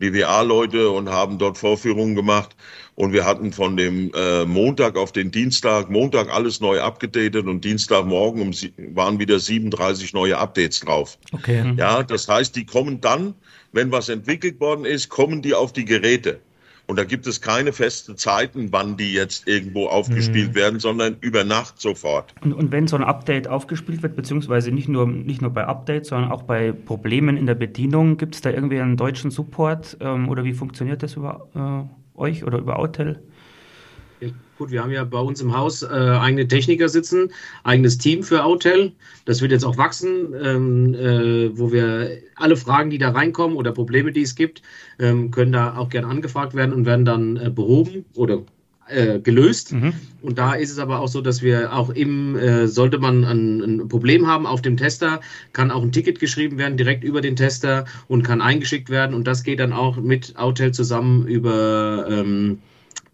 die 0.00 0.12
WA-Leute 0.14 0.90
und 0.90 1.08
haben 1.08 1.38
dort 1.38 1.58
Vorführungen 1.58 2.14
gemacht. 2.14 2.56
Und 2.94 3.12
wir 3.12 3.24
hatten 3.24 3.52
von 3.52 3.76
dem 3.76 4.10
äh, 4.14 4.44
Montag 4.46 4.96
auf 4.96 5.12
den 5.12 5.30
Dienstag, 5.30 5.90
Montag 5.90 6.32
alles 6.32 6.60
neu 6.60 6.80
abgedatet 6.80 7.46
und 7.46 7.64
Dienstagmorgen 7.64 8.40
um, 8.40 8.52
waren 8.94 9.18
wieder 9.18 9.38
37 9.38 10.14
neue 10.14 10.38
Updates 10.38 10.80
drauf. 10.80 11.18
Okay. 11.32 11.74
Ja, 11.76 12.02
das 12.02 12.26
heißt, 12.26 12.56
die 12.56 12.64
kommen 12.64 13.00
dann, 13.00 13.34
wenn 13.72 13.92
was 13.92 14.08
entwickelt 14.08 14.60
worden 14.60 14.86
ist, 14.86 15.10
kommen 15.10 15.42
die 15.42 15.54
auf 15.54 15.72
die 15.74 15.84
Geräte. 15.84 16.40
Und 16.86 16.98
da 16.98 17.04
gibt 17.04 17.26
es 17.26 17.40
keine 17.40 17.72
festen 17.72 18.16
Zeiten, 18.16 18.72
wann 18.72 18.96
die 18.96 19.12
jetzt 19.12 19.48
irgendwo 19.48 19.86
aufgespielt 19.86 20.50
mhm. 20.50 20.54
werden, 20.54 20.78
sondern 20.78 21.16
über 21.20 21.44
Nacht 21.44 21.80
sofort. 21.80 22.34
Und, 22.42 22.52
und, 22.52 22.70
wenn 22.70 22.86
so 22.86 22.96
ein 22.96 23.02
Update 23.02 23.48
aufgespielt 23.48 24.02
wird, 24.02 24.14
beziehungsweise 24.14 24.70
nicht 24.70 24.88
nur, 24.88 25.06
nicht 25.06 25.42
nur 25.42 25.50
bei 25.50 25.66
Updates, 25.66 26.08
sondern 26.08 26.30
auch 26.30 26.42
bei 26.42 26.72
Problemen 26.72 27.36
in 27.36 27.46
der 27.46 27.56
Bedienung, 27.56 28.16
gibt 28.16 28.36
es 28.36 28.40
da 28.40 28.50
irgendwie 28.50 28.80
einen 28.80 28.96
deutschen 28.96 29.30
Support 29.30 29.96
ähm, 30.00 30.28
oder 30.28 30.44
wie 30.44 30.52
funktioniert 30.52 31.02
das 31.02 31.14
über? 31.14 31.48
Äh 31.54 32.06
euch 32.18 32.44
oder 32.44 32.58
über 32.58 32.78
Autel? 32.78 33.22
Ja, 34.20 34.28
gut, 34.56 34.70
wir 34.70 34.82
haben 34.82 34.92
ja 34.92 35.04
bei 35.04 35.18
uns 35.18 35.40
im 35.40 35.54
Haus 35.54 35.82
äh, 35.82 35.86
eigene 35.86 36.48
Techniker 36.48 36.88
sitzen, 36.88 37.30
eigenes 37.64 37.98
Team 37.98 38.22
für 38.22 38.44
Autel. 38.44 38.92
Das 39.26 39.42
wird 39.42 39.52
jetzt 39.52 39.64
auch 39.64 39.76
wachsen, 39.76 40.34
ähm, 40.42 40.94
äh, 40.94 41.58
wo 41.58 41.70
wir 41.70 42.18
alle 42.36 42.56
Fragen, 42.56 42.90
die 42.90 42.98
da 42.98 43.10
reinkommen 43.10 43.56
oder 43.56 43.72
Probleme, 43.72 44.12
die 44.12 44.22
es 44.22 44.34
gibt, 44.34 44.62
ähm, 44.98 45.30
können 45.30 45.52
da 45.52 45.76
auch 45.76 45.90
gerne 45.90 46.06
angefragt 46.06 46.54
werden 46.54 46.72
und 46.72 46.86
werden 46.86 47.04
dann 47.04 47.36
äh, 47.36 47.50
behoben 47.50 48.06
oder 48.14 48.42
äh, 48.88 49.18
gelöst. 49.18 49.72
Mhm. 49.72 49.92
Und 50.22 50.38
da 50.38 50.54
ist 50.54 50.70
es 50.70 50.78
aber 50.78 51.00
auch 51.00 51.08
so, 51.08 51.20
dass 51.20 51.42
wir 51.42 51.74
auch 51.74 51.90
im, 51.90 52.36
äh, 52.36 52.68
sollte 52.68 52.98
man 52.98 53.24
ein, 53.24 53.60
ein, 53.60 53.88
Problem 53.88 54.26
haben 54.26 54.46
auf 54.46 54.62
dem 54.62 54.76
Tester, 54.76 55.20
kann 55.52 55.70
auch 55.70 55.82
ein 55.82 55.92
Ticket 55.92 56.20
geschrieben 56.20 56.56
werden 56.56 56.76
direkt 56.76 57.04
über 57.04 57.20
den 57.20 57.36
Tester 57.36 57.84
und 58.08 58.22
kann 58.22 58.40
eingeschickt 58.40 58.88
werden. 58.88 59.14
Und 59.14 59.26
das 59.26 59.42
geht 59.42 59.60
dann 59.60 59.72
auch 59.72 59.96
mit 59.96 60.36
Autel 60.38 60.72
zusammen 60.72 61.26
über 61.26 62.06
ähm, 62.08 62.58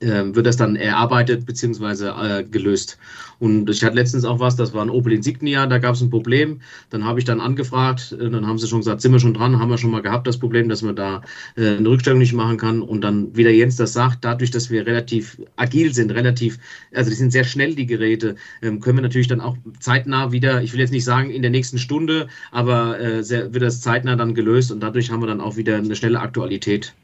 äh, 0.02 0.34
wird 0.34 0.46
das 0.46 0.56
dann 0.56 0.76
erarbeitet 0.76 1.46
bzw. 1.46 2.08
Äh, 2.08 2.44
gelöst. 2.44 2.98
Und 3.38 3.68
ich 3.70 3.82
hatte 3.82 3.96
letztens 3.96 4.24
auch 4.24 4.38
was, 4.38 4.54
das 4.54 4.72
war 4.72 4.82
ein 4.82 4.90
Opel 4.90 5.12
Insignia, 5.12 5.66
da 5.66 5.78
gab 5.78 5.96
es 5.96 6.00
ein 6.00 6.10
Problem. 6.10 6.60
Dann 6.90 7.04
habe 7.04 7.18
ich 7.18 7.24
dann 7.24 7.40
angefragt, 7.40 8.12
äh, 8.12 8.30
dann 8.30 8.46
haben 8.46 8.58
sie 8.58 8.68
schon 8.68 8.80
gesagt, 8.80 9.00
sind 9.00 9.10
wir 9.10 9.18
schon 9.18 9.34
dran, 9.34 9.58
haben 9.58 9.68
wir 9.68 9.78
schon 9.78 9.90
mal 9.90 10.02
gehabt, 10.02 10.26
das 10.26 10.38
Problem, 10.38 10.68
dass 10.68 10.82
man 10.82 10.94
da 10.94 11.22
äh, 11.56 11.76
eine 11.76 11.88
Rückstellung 11.88 12.20
nicht 12.20 12.34
machen 12.34 12.56
kann. 12.56 12.82
Und 12.82 13.00
dann, 13.00 13.34
wie 13.36 13.42
der 13.42 13.54
Jens 13.54 13.76
das 13.76 13.92
sagt, 13.92 14.24
dadurch, 14.24 14.52
dass 14.52 14.70
wir 14.70 14.86
relativ 14.86 15.40
agil 15.56 15.92
sind, 15.92 16.12
relativ, 16.12 16.58
also 16.94 17.10
die 17.10 17.16
sind 17.16 17.32
sehr 17.32 17.44
schnell, 17.44 17.74
die 17.74 17.86
Geräte, 17.86 18.36
ähm, 18.62 18.80
können 18.80 18.98
wir 18.98 19.02
natürlich 19.02 19.28
dann 19.28 19.40
auch 19.40 19.56
zeitnah 19.80 20.30
wieder, 20.30 20.62
ich 20.62 20.72
will 20.72 20.80
jetzt 20.80 20.92
nicht 20.92 21.04
sagen 21.04 21.30
in 21.30 21.42
der 21.42 21.50
nächsten 21.50 21.78
Stunde, 21.78 22.28
aber 22.52 23.00
äh, 23.00 23.24
sehr, 23.24 23.52
wird 23.52 23.64
das 23.64 23.80
zeitnah 23.80 24.14
dann 24.14 24.34
gelöst 24.34 24.70
und 24.70 24.80
dadurch 24.80 25.10
haben 25.10 25.20
wir 25.20 25.26
dann 25.26 25.40
auch 25.40 25.56
wieder 25.56 25.76
eine 25.76 25.96
schnelle 25.96 26.20
Aktualität. 26.20 26.94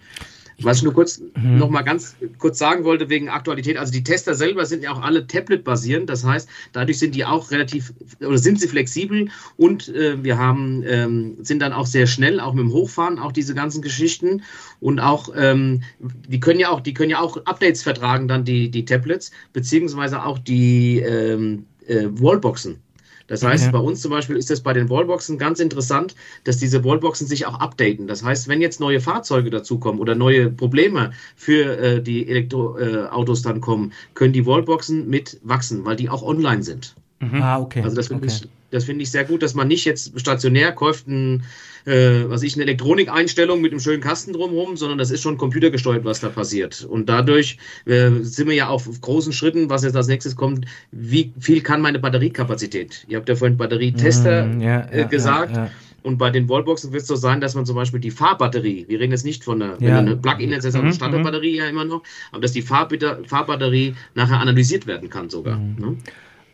Was 0.63 0.79
ich 0.79 0.83
nur 0.83 0.93
kurz 0.93 1.21
mhm. 1.21 1.59
noch 1.59 1.71
mal 1.71 1.83
ganz 1.83 2.17
kurz 2.39 2.59
sagen 2.59 2.85
wollte 2.85 3.09
wegen 3.09 3.29
Aktualität, 3.29 3.77
also 3.77 3.93
die 3.93 4.03
Tester 4.03 4.35
selber 4.35 4.67
sind 4.67 4.83
ja 4.83 4.93
auch 4.93 5.03
alle 5.03 5.27
Tablet-basierend, 5.27 6.11
das 6.11 6.25
heißt, 6.25 6.49
dadurch 6.73 6.99
sind 6.99 7.15
die 7.15 7.25
auch 7.25 7.53
relativ 7.53 7.93
oder 8.21 8.39
sind 8.39 8.61
sie 8.61 8.67
flexibel 8.67 9.29
und 9.57 9.89
äh, 9.89 10.23
wir 10.23 10.37
haben 10.37 10.83
ähm, 10.85 11.37
sind 11.43 11.61
dann 11.61 11.73
auch 11.73 11.87
sehr 11.87 12.09
schnell, 12.09 12.41
auch 12.41 12.55
mit 12.55 12.65
dem 12.65 12.73
Hochfahren, 12.73 13.21
auch 13.21 13.31
diese 13.31 13.55
ganzen 13.55 13.83
Geschichten 13.83 14.43
und 14.81 14.99
auch 14.99 15.31
ähm, 15.37 15.83
die 16.01 16.41
können 16.41 16.59
ja 16.59 16.71
auch 16.71 16.81
die 16.81 16.95
können 16.95 17.11
ja 17.11 17.21
auch 17.21 17.37
Updates 17.45 17.85
vertragen 17.85 18.27
dann 18.27 18.45
die 18.45 18.69
die 18.69 18.85
Tablets 18.85 19.31
beziehungsweise 19.53 20.25
auch 20.25 20.39
die 20.39 20.99
ähm, 20.99 21.67
äh, 21.87 22.07
Wallboxen. 22.11 22.81
Das 23.29 23.45
heißt, 23.45 23.65
okay. 23.65 23.73
bei 23.73 23.79
uns 23.79 24.01
zum 24.01 24.11
Beispiel 24.11 24.37
ist 24.37 24.51
es 24.51 24.63
bei 24.63 24.73
den 24.73 24.89
Wallboxen 24.91 25.39
ganz 25.39 25.61
interessant, 25.61 26.17
dass 26.45 26.57
diese 26.57 26.83
Wallboxen 26.85 27.27
sich 27.27 27.47
auch 27.47 27.61
updaten. 27.61 28.09
Das 28.09 28.25
heißt, 28.25 28.49
wenn 28.49 28.61
jetzt 28.61 28.81
neue 28.81 29.01
Fahrzeuge 29.01 29.51
dazukommen 29.51 30.01
oder 30.01 30.15
neue 30.15 30.51
Probleme 30.51 31.13
für 31.37 31.79
äh, 31.79 32.03
die 32.03 32.29
Elektroautos 32.29 33.41
äh, 33.41 33.45
dann 33.45 33.61
kommen, 33.61 33.93
können 34.15 34.33
die 34.33 34.47
Wallboxen 34.47 35.09
mit 35.09 35.39
wachsen, 35.43 35.85
weil 35.85 35.97
die 35.97 36.09
auch 36.09 36.23
online 36.23 36.63
sind. 36.63 36.95
Mhm. 37.21 37.43
Ah, 37.43 37.61
okay. 37.61 37.83
Also 37.83 37.97
das 37.97 38.11
okay. 38.11 38.49
Das 38.71 38.85
finde 38.85 39.03
ich 39.03 39.11
sehr 39.11 39.25
gut, 39.25 39.43
dass 39.43 39.55
man 39.55 39.69
nicht 39.69 39.85
jetzt 39.85 40.19
stationär 40.19 40.73
kauft 40.73 41.07
ein, 41.09 41.45
äh, 41.85 42.25
was 42.27 42.43
ich, 42.43 42.55
eine 42.55 42.65
Elektronikeinstellung 42.65 43.61
mit 43.61 43.73
einem 43.73 43.81
schönen 43.81 44.03
Kasten 44.03 44.33
drumherum, 44.33 44.77
sondern 44.77 44.99
das 44.99 45.11
ist 45.11 45.23
schon 45.23 45.39
computergesteuert, 45.39 46.05
was 46.05 46.21
da 46.21 46.29
passiert. 46.29 46.85
Und 46.85 47.09
dadurch 47.09 47.59
äh, 47.87 48.11
sind 48.23 48.49
wir 48.49 48.55
ja 48.55 48.69
auf 48.69 48.89
großen 49.01 49.33
Schritten, 49.33 49.71
was 49.71 49.85
jetzt 49.85 49.97
als 49.97 50.09
nächstes 50.09 50.37
kommt, 50.37 50.67
wie 50.91 51.33
viel 51.41 51.63
kann 51.63 51.81
meine 51.81 51.99
Batteriekapazität? 51.99 53.07
Ihr 53.09 53.19
habt 53.19 53.29
ja 53.29 53.37
vorhin 53.37 53.57
Batterietester 53.57 54.47
mm, 54.47 54.61
ja, 54.61 54.89
äh, 54.91 55.07
gesagt. 55.07 55.57
Ja, 55.57 55.65
ja. 55.65 55.71
Und 56.03 56.17
bei 56.17 56.31
den 56.31 56.49
Wallboxen 56.49 56.93
wird 56.93 57.03
es 57.03 57.09
so 57.09 57.17
sein, 57.17 57.41
dass 57.41 57.55
man 57.55 57.67
zum 57.67 57.75
Beispiel 57.75 58.01
die 58.01 58.11
Fahrbatterie, 58.11 58.87
wir 58.89 59.01
reden 59.01 59.13
jetzt 59.13 59.25
nicht 59.25 59.45
von 59.45 59.61
einer, 59.61 59.83
ja. 59.83 59.99
eine 59.99 60.17
Plug-in 60.17 60.53
ist, 60.53 60.65
eine 60.75 60.85
mhm, 60.85 60.93
Starterbatterie 60.93 61.53
mhm. 61.53 61.59
ja 61.59 61.69
immer 61.69 61.85
noch, 61.85 62.03
aber 62.31 62.41
dass 62.41 62.53
die 62.53 62.63
Fahrbatterie 62.63 63.95
nachher 64.15 64.41
analysiert 64.41 64.87
werden 64.87 65.11
kann 65.11 65.29
sogar. 65.29 65.59
Mhm. 65.59 65.77
Ne? 65.79 65.97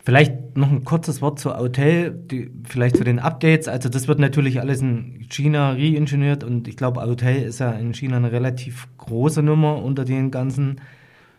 Vielleicht 0.05 0.55
noch 0.55 0.71
ein 0.71 0.85
kurzes 0.85 1.23
Wort 1.23 1.39
zu 1.39 1.55
Autel, 1.55 2.11
die, 2.11 2.51
vielleicht 2.65 2.99
zu 2.99 3.05
den 3.05 3.19
Updates. 3.19 3.69
Also 3.69 3.89
das 3.89 4.07
wird 4.07 4.19
natürlich 4.19 4.61
alles 4.61 4.83
in 4.83 5.27
China 5.31 5.71
reingeniert 5.71 6.45
und 6.45 6.69
ich 6.69 6.77
glaube, 6.77 7.03
Autel 7.03 7.43
ist 7.43 7.61
ja 7.61 7.73
in 7.73 7.95
China 7.95 8.19
eine 8.19 8.31
relativ 8.31 8.87
große 8.99 9.43
Nummer 9.43 9.83
unter 9.83 10.05
den 10.05 10.31
ganzen 10.31 10.83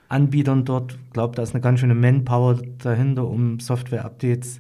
Anbietern 0.09 0.65
dort. 0.65 0.93
Ich 0.93 1.13
glaube, 1.13 1.35
da 1.35 1.43
ist 1.43 1.53
eine 1.53 1.61
ganz 1.61 1.79
schöne 1.79 1.93
Manpower 1.93 2.59
dahinter, 2.79 3.27
um 3.27 3.59
Software-Updates 3.59 4.57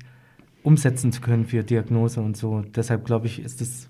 umsetzen 0.61 1.11
zu 1.11 1.21
können 1.21 1.45
für 1.45 1.63
Diagnose 1.63 2.21
und 2.21 2.37
so. 2.37 2.63
Deshalb 2.75 3.05
glaube 3.05 3.25
ich, 3.25 3.39
ist 3.39 3.59
das 3.59 3.89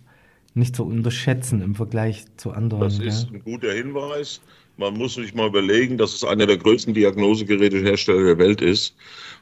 nicht 0.54 0.78
zu 0.78 0.86
unterschätzen 0.86 1.62
im 1.62 1.76
Vergleich 1.76 2.26
zu 2.38 2.52
anderen. 2.52 2.84
Das 2.84 3.00
ist 3.00 3.28
ja. 3.30 3.36
ein 3.36 3.44
guter 3.44 3.74
Hinweis. 3.74 4.40
Man 4.78 4.96
muss 4.98 5.14
sich 5.14 5.34
mal 5.34 5.48
überlegen, 5.48 5.98
dass 5.98 6.14
es 6.14 6.24
einer 6.24 6.46
der 6.46 6.58
größten 6.58 6.94
Diagnosegerätehersteller 6.94 8.26
der 8.26 8.38
Welt 8.38 8.62
ist. 8.62 8.96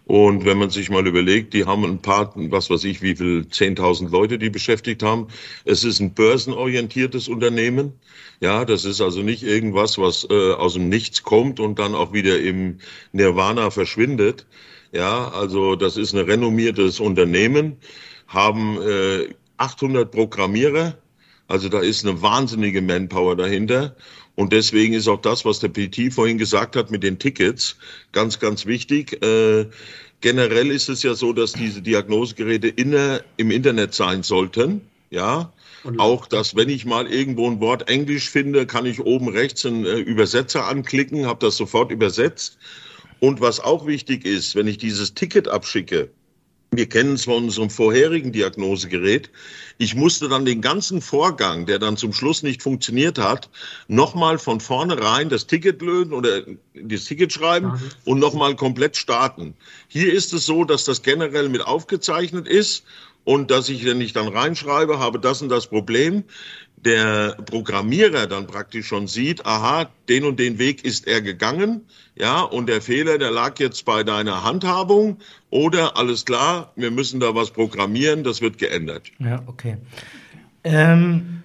Und 0.05 0.45
wenn 0.45 0.57
man 0.57 0.69
sich 0.69 0.89
mal 0.89 1.07
überlegt, 1.07 1.53
die 1.53 1.65
haben 1.65 1.85
ein 1.85 2.01
paar, 2.01 2.31
was 2.35 2.69
weiß 2.69 2.83
ich, 2.83 3.01
wie 3.01 3.15
viel, 3.15 3.45
10.000 3.49 4.11
Leute, 4.11 4.37
die 4.37 4.49
beschäftigt 4.49 5.01
haben. 5.01 5.27
Es 5.65 5.83
ist 5.83 5.99
ein 5.99 6.13
börsenorientiertes 6.13 7.29
Unternehmen. 7.29 7.93
Ja, 8.41 8.65
das 8.65 8.85
ist 8.85 9.01
also 9.01 9.21
nicht 9.21 9.43
irgendwas, 9.43 9.97
was 9.97 10.27
äh, 10.29 10.51
aus 10.53 10.73
dem 10.73 10.89
Nichts 10.89 11.23
kommt 11.23 11.59
und 11.59 11.79
dann 11.79 11.95
auch 11.95 12.13
wieder 12.13 12.39
im 12.39 12.79
Nirvana 13.13 13.71
verschwindet. 13.71 14.45
Ja, 14.91 15.29
also 15.29 15.75
das 15.75 15.97
ist 15.97 16.13
ein 16.13 16.25
renommiertes 16.25 16.99
Unternehmen, 16.99 17.77
haben 18.27 18.79
äh, 18.81 19.33
800 19.57 20.11
Programmierer. 20.11 20.97
Also 21.47 21.69
da 21.69 21.79
ist 21.79 22.05
eine 22.05 22.21
wahnsinnige 22.21 22.81
Manpower 22.81 23.35
dahinter. 23.35 23.95
Und 24.35 24.51
deswegen 24.51 24.93
ist 24.93 25.07
auch 25.07 25.21
das, 25.21 25.45
was 25.45 25.59
der 25.59 25.69
PT 25.69 26.11
vorhin 26.11 26.37
gesagt 26.37 26.75
hat 26.75 26.89
mit 26.89 27.03
den 27.03 27.19
Tickets, 27.19 27.77
ganz, 28.11 28.39
ganz 28.39 28.65
wichtig. 28.65 29.23
Äh, 29.23 29.67
generell 30.21 30.71
ist 30.71 30.89
es 30.89 31.03
ja 31.03 31.13
so, 31.13 31.33
dass 31.33 31.53
diese 31.53 31.81
Diagnosegeräte 31.81 32.67
inner, 32.67 33.21
im 33.37 33.51
Internet 33.51 33.93
sein 33.93 34.23
sollten. 34.23 34.81
Ja, 35.11 35.53
auch, 35.97 36.25
dass 36.27 36.55
wenn 36.55 36.69
ich 36.69 36.85
mal 36.85 37.07
irgendwo 37.07 37.47
ein 37.49 37.59
Wort 37.59 37.89
Englisch 37.89 38.29
finde, 38.29 38.65
kann 38.65 38.85
ich 38.85 39.01
oben 39.01 39.27
rechts 39.27 39.65
einen 39.65 39.85
äh, 39.85 39.97
Übersetzer 39.97 40.65
anklicken, 40.67 41.27
habe 41.27 41.45
das 41.45 41.57
sofort 41.57 41.91
übersetzt. 41.91 42.57
Und 43.19 43.41
was 43.41 43.59
auch 43.59 43.85
wichtig 43.85 44.25
ist, 44.25 44.55
wenn 44.55 44.67
ich 44.67 44.77
dieses 44.77 45.13
Ticket 45.13 45.47
abschicke, 45.47 46.09
wir 46.77 46.87
kennen 46.87 47.13
es 47.13 47.25
von 47.25 47.45
unserem 47.45 47.69
vorherigen 47.69 48.31
Diagnosegerät. 48.31 49.29
Ich 49.77 49.95
musste 49.95 50.29
dann 50.29 50.45
den 50.45 50.61
ganzen 50.61 51.01
Vorgang, 51.01 51.65
der 51.65 51.79
dann 51.79 51.97
zum 51.97 52.13
Schluss 52.13 52.43
nicht 52.43 52.61
funktioniert 52.61 53.17
hat, 53.17 53.49
nochmal 53.87 54.37
von 54.37 54.59
vornherein 54.59 55.29
das 55.29 55.47
Ticket 55.47 55.81
lösen 55.81 56.13
oder 56.13 56.41
das 56.73 57.05
Ticket 57.05 57.33
schreiben 57.33 57.67
mhm. 57.67 57.81
und 58.05 58.19
nochmal 58.19 58.55
komplett 58.55 58.97
starten. 58.97 59.55
Hier 59.87 60.13
ist 60.13 60.33
es 60.33 60.45
so, 60.45 60.63
dass 60.63 60.83
das 60.85 61.01
generell 61.01 61.49
mit 61.49 61.65
aufgezeichnet 61.65 62.47
ist 62.47 62.83
und 63.23 63.51
dass 63.51 63.69
ich, 63.69 63.85
wenn 63.85 64.01
ich 64.01 64.13
dann 64.13 64.27
reinschreibe, 64.27 64.99
habe 64.99 65.19
das 65.19 65.41
und 65.41 65.49
das 65.49 65.67
Problem, 65.67 66.23
der 66.85 67.37
Programmierer 67.45 68.27
dann 68.27 68.47
praktisch 68.47 68.87
schon 68.87 69.07
sieht, 69.07 69.45
aha, 69.45 69.89
den 70.09 70.25
und 70.25 70.39
den 70.39 70.59
Weg 70.59 70.83
ist 70.83 71.07
er 71.07 71.21
gegangen, 71.21 71.81
ja, 72.15 72.41
und 72.41 72.67
der 72.67 72.81
Fehler, 72.81 73.17
der 73.17 73.31
lag 73.31 73.59
jetzt 73.59 73.85
bei 73.85 74.03
deiner 74.03 74.43
Handhabung 74.43 75.17
oder 75.49 75.97
alles 75.97 76.25
klar, 76.25 76.71
wir 76.75 76.91
müssen 76.91 77.19
da 77.19 77.33
was 77.33 77.51
programmieren, 77.51 78.23
das 78.23 78.41
wird 78.41 78.57
geändert. 78.57 79.11
Ja, 79.19 79.41
okay. 79.47 79.77
Ähm, 80.63 81.41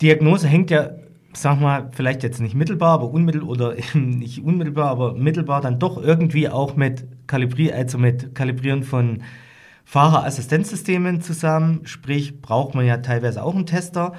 Diagnose 0.00 0.48
hängt 0.48 0.70
ja, 0.70 0.90
sag 1.32 1.60
mal, 1.60 1.90
vielleicht 1.92 2.22
jetzt 2.22 2.40
nicht 2.40 2.54
mittelbar, 2.54 2.94
aber 2.94 3.10
unmittelbar 3.10 3.50
oder 3.50 3.74
nicht 3.94 4.42
unmittelbar, 4.42 4.90
aber 4.90 5.14
mittelbar 5.14 5.60
dann 5.60 5.78
doch 5.78 6.02
irgendwie 6.02 6.48
auch 6.48 6.76
mit 6.76 7.04
Kalibrieren, 7.26 7.76
also 7.76 7.98
mit 7.98 8.34
Kalibrieren 8.34 8.82
von 8.82 9.22
Fahrerassistenzsystemen 9.90 11.20
zusammen, 11.20 11.80
sprich 11.82 12.40
braucht 12.40 12.76
man 12.76 12.86
ja 12.86 12.98
teilweise 12.98 13.42
auch 13.42 13.56
einen 13.56 13.66
Tester. 13.66 14.12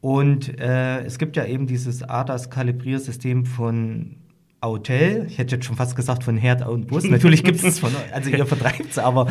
Und 0.00 0.60
äh, 0.60 1.02
es 1.02 1.18
gibt 1.18 1.36
ja 1.36 1.44
eben 1.44 1.66
dieses 1.66 2.04
ADAS-Kalibriersystem 2.04 3.44
von 3.44 4.18
Autel. 4.60 5.26
Ich 5.26 5.38
hätte 5.38 5.56
jetzt 5.56 5.64
schon 5.64 5.74
fast 5.74 5.96
gesagt 5.96 6.22
von 6.22 6.36
Herd 6.36 6.64
und 6.64 6.86
Bus. 6.86 7.02
Natürlich 7.10 7.42
gibt 7.42 7.58
es 7.58 7.64
es 7.64 7.78
von, 7.80 7.90
also 8.12 8.30
ihr 8.30 8.46
vertreibt 8.46 8.92
es, 8.92 8.98
aber 8.98 9.26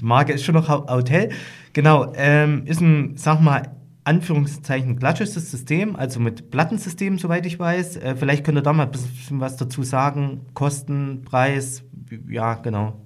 die 0.00 0.04
Marke 0.04 0.32
ist 0.32 0.44
schon 0.44 0.56
noch 0.56 0.68
Autel. 0.68 1.28
Genau, 1.74 2.12
ähm, 2.16 2.66
ist 2.66 2.80
ein, 2.80 3.16
sag 3.16 3.40
mal, 3.40 3.70
Anführungszeichen 4.02 4.98
klassisches 4.98 5.48
System, 5.48 5.94
also 5.94 6.18
mit 6.18 6.50
Plattensystem, 6.50 7.18
soweit 7.18 7.46
ich 7.46 7.60
weiß. 7.60 7.98
Äh, 7.98 8.16
vielleicht 8.16 8.42
könnt 8.42 8.58
ihr 8.58 8.62
da 8.62 8.72
mal 8.72 8.86
ein 8.86 8.90
bisschen 8.90 9.38
was 9.38 9.56
dazu 9.56 9.84
sagen. 9.84 10.40
Kosten, 10.54 11.22
Preis, 11.22 11.84
ja, 12.28 12.54
genau. 12.54 13.03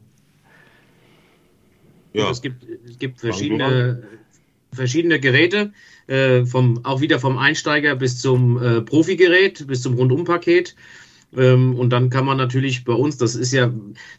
Ja. 2.18 2.30
Es 2.30 2.42
gibt, 2.42 2.64
es 2.88 2.98
gibt 2.98 3.20
verschiedene, 3.20 4.02
verschiedene 4.72 5.20
Geräte, 5.20 5.72
äh, 6.06 6.44
vom, 6.44 6.84
auch 6.84 7.00
wieder 7.00 7.18
vom 7.18 7.38
Einsteiger 7.38 7.94
bis 7.96 8.20
zum 8.20 8.62
äh, 8.62 8.80
Profigerät, 8.82 9.66
bis 9.66 9.82
zum 9.82 9.94
Rundumpaket. 9.94 10.75
Ähm, 11.37 11.75
und 11.78 11.90
dann 11.90 12.08
kann 12.08 12.25
man 12.25 12.38
natürlich 12.38 12.84
bei 12.84 12.94
uns, 12.94 13.18
das 13.18 13.34
ist 13.34 13.52
ja, 13.52 13.70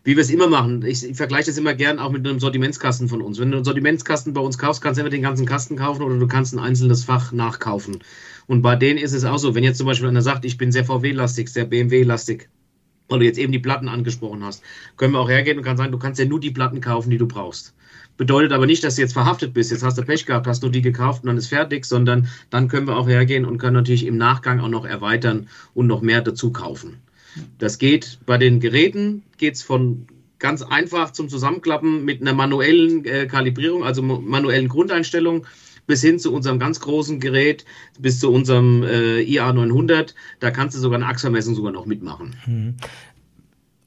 wie 0.04 0.16
wir 0.16 0.22
es 0.22 0.30
immer 0.30 0.48
machen, 0.48 0.86
ich, 0.86 1.04
ich 1.04 1.18
vergleiche 1.18 1.48
das 1.48 1.58
immer 1.58 1.74
gern 1.74 1.98
auch 1.98 2.12
mit 2.12 2.28
einem 2.28 2.40
Sortimentskasten 2.40 3.10
von 3.10 3.22
uns. 3.22 3.40
Wenn 3.40 3.50
du 3.50 3.58
einen 3.58 3.66
Sortimentskasten 3.66 4.34
bei 4.34 4.42
uns 4.42 4.60
kaufst, 4.60 4.82
kannst 4.82 5.00
du 5.00 5.02
entweder 5.02 5.18
den 5.18 5.24
ganzen 5.24 5.48
Kasten 5.48 5.76
kaufen 5.76 6.04
oder 6.04 6.18
du 6.18 6.28
kannst 6.28 6.54
ein 6.54 6.60
einzelnes 6.60 7.04
Fach 7.04 7.32
nachkaufen. 7.32 8.00
Und 8.46 8.62
bei 8.62 8.76
denen 8.76 9.00
ist 9.00 9.14
es 9.14 9.26
auch 9.26 9.40
so, 9.40 9.56
wenn 9.56 9.64
jetzt 9.64 9.78
zum 9.78 9.88
Beispiel 9.88 10.08
einer 10.08 10.22
sagt, 10.22 10.46
ich 10.46 10.58
bin 10.58 10.72
sehr 10.72 10.86
VW-lastig, 10.86 11.50
sehr 11.50 11.66
BMW-lastig, 11.66 12.48
weil 13.10 13.20
du 13.20 13.26
jetzt 13.26 13.40
eben 13.40 13.52
die 13.52 13.60
Platten 13.60 13.90
angesprochen 13.90 14.44
hast, 14.44 14.64
können 14.98 15.14
wir 15.14 15.20
auch 15.20 15.30
hergehen 15.30 15.58
und 15.58 15.64
kann 15.64 15.78
sagen, 15.78 15.92
du 15.92 16.00
kannst 16.00 16.20
ja 16.20 16.26
nur 16.26 16.40
die 16.40 16.52
Platten 16.52 16.82
kaufen, 16.82 17.10
die 17.10 17.18
du 17.18 17.28
brauchst. 17.28 17.74
Bedeutet 18.18 18.52
aber 18.52 18.66
nicht, 18.66 18.84
dass 18.84 18.96
du 18.96 19.02
jetzt 19.02 19.14
verhaftet 19.14 19.54
bist. 19.54 19.72
Jetzt 19.72 19.84
hast 19.84 19.98
du 19.98 20.04
Pech 20.04 20.26
gehabt, 20.26 20.46
hast 20.46 20.62
du 20.62 20.70
die 20.70 20.82
gekauft 20.82 21.24
und 21.24 21.28
dann 21.28 21.38
ist 21.38 21.48
fertig, 21.48 21.86
sondern 21.86 22.28
dann 22.50 22.68
können 22.68 22.88
wir 22.88 22.98
auch 22.98 23.08
hergehen 23.08 23.46
und 23.46 23.58
können 23.58 23.76
natürlich 23.76 24.06
im 24.06 24.18
Nachgang 24.18 24.60
auch 24.60 24.68
noch 24.68 24.86
erweitern 24.86 25.48
und 25.74 25.88
noch 25.88 26.02
mehr 26.02 26.22
dazu 26.22 26.52
kaufen. 26.52 26.98
Das 27.60 27.78
geht 27.78 28.20
bei 28.26 28.38
den 28.38 28.60
Geräten, 28.60 29.24
geht 29.38 29.56
es 29.56 29.64
von 29.64 30.08
ganz 30.40 30.62
einfach 30.62 31.12
zum 31.12 31.30
Zusammenklappen 31.30 32.04
mit 32.06 32.22
einer 32.22 32.34
manuellen 32.34 33.06
äh, 33.06 33.28
Kalibrierung, 33.28 33.84
also 33.84 34.02
manuellen 34.02 34.68
Grundeinstellung, 34.68 35.46
bis 35.90 36.02
hin 36.02 36.20
zu 36.20 36.32
unserem 36.32 36.60
ganz 36.60 36.80
großen 36.80 37.20
Gerät, 37.20 37.66
bis 37.98 38.20
zu 38.20 38.32
unserem 38.32 38.84
äh, 38.84 39.22
IA900. 39.22 40.14
Da 40.40 40.52
kannst 40.52 40.78
du 40.78 40.80
sogar 40.80 41.00
eine 41.00 41.08
Achsvermessung 41.08 41.56
sogar 41.56 41.72
noch 41.72 41.88
mitmachen. 41.88 42.36
Hm. 42.44 42.76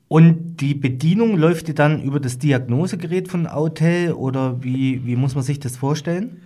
Und 0.09 0.57
die 0.57 0.75
Bedienung 0.75 1.39
läuft 1.39 1.69
die 1.69 1.75
dann 1.75 2.03
über 2.03 2.19
das 2.19 2.39
Diagnosegerät 2.39 3.29
von 3.29 3.47
Autel 3.47 4.15
oder 4.15 4.65
wie, 4.65 5.07
wie 5.07 5.15
muss 5.15 5.37
man 5.37 5.45
sich 5.45 5.61
das 5.61 5.77
vorstellen? 5.77 6.43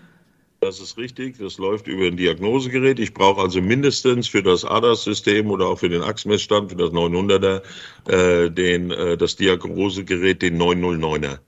Das 0.61 0.79
ist 0.79 0.99
richtig, 0.99 1.39
das 1.39 1.57
läuft 1.57 1.87
über 1.87 2.05
ein 2.05 2.19
Diagnosegerät. 2.19 2.99
Ich 2.99 3.15
brauche 3.15 3.41
also 3.41 3.63
mindestens 3.63 4.29
für 4.29 4.43
das 4.43 4.63
ADAS-System 4.63 5.51
oder 5.51 5.69
auch 5.69 5.79
für 5.79 5.89
den 5.89 6.03
Achsmessstand, 6.03 6.71
für 6.71 6.77
das 6.77 6.91
900er, 6.91 7.63
äh, 8.09 8.51
den, 8.51 8.91
äh, 8.91 9.17
das 9.17 9.37
Diagnosegerät, 9.37 10.43
den 10.43 10.61
909er. 10.61 11.39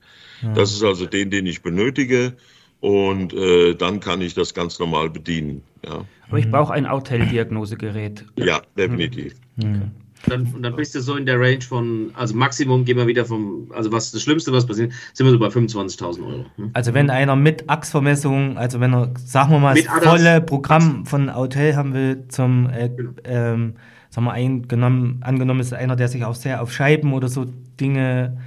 Ja. 0.41 0.53
Das 0.55 0.71
ist 0.71 0.83
also 0.83 1.05
den, 1.05 1.29
den 1.29 1.45
ich 1.45 1.61
benötige 1.61 2.33
und 2.81 3.33
äh, 3.33 3.75
dann 3.75 3.99
kann 3.99 4.21
ich 4.21 4.33
das 4.33 4.53
ganz 4.53 4.79
normal 4.79 5.09
bedienen. 5.09 5.63
Ja. 5.85 6.05
Aber 6.27 6.37
ich 6.37 6.49
brauche 6.49 6.73
ein 6.73 6.85
Autel-Diagnosegerät. 6.85 8.25
Ja, 8.37 8.61
definitiv. 8.77 9.35
Mhm. 9.57 9.91
Dann, 10.27 10.47
und 10.53 10.63
dann 10.63 10.75
bist 10.75 10.95
du 10.95 11.01
so 11.01 11.15
in 11.15 11.25
der 11.25 11.39
Range 11.39 11.61
von, 11.61 12.11
also 12.13 12.35
Maximum 12.35 12.83
gehen 12.83 12.97
wir 12.97 13.07
wieder 13.07 13.25
vom, 13.25 13.71
also 13.73 13.91
was 13.91 14.11
das 14.11 14.21
Schlimmste, 14.21 14.51
was 14.51 14.65
passiert, 14.65 14.91
sind 15.13 15.25
wir 15.25 15.31
so 15.31 15.39
bei 15.39 15.47
25.000 15.47 16.25
Euro. 16.25 16.45
Ne? 16.57 16.69
Also 16.73 16.93
wenn 16.93 17.09
einer 17.09 17.35
mit 17.35 17.69
Achsvermessung, 17.69 18.57
also 18.57 18.81
wenn 18.81 18.93
er, 18.93 19.13
sagen 19.15 19.51
wir 19.51 19.59
mal, 19.59 19.75
das 19.75 19.85
volle 20.03 20.41
Programm 20.41 21.05
von 21.05 21.29
Autel 21.29 21.75
haben 21.75 21.93
will 21.93 22.25
zum, 22.27 22.69
äh, 22.69 22.89
genau. 22.89 23.11
ähm, 23.23 23.75
sagen 24.09 24.25
wir, 24.25 24.33
eingenommen, 24.33 25.19
angenommen 25.21 25.61
ist 25.61 25.73
einer, 25.73 25.95
der 25.95 26.09
sich 26.09 26.25
auch 26.25 26.35
sehr 26.35 26.61
auf 26.61 26.73
Scheiben 26.73 27.13
oder 27.13 27.29
so 27.29 27.45
Dinge 27.79 28.37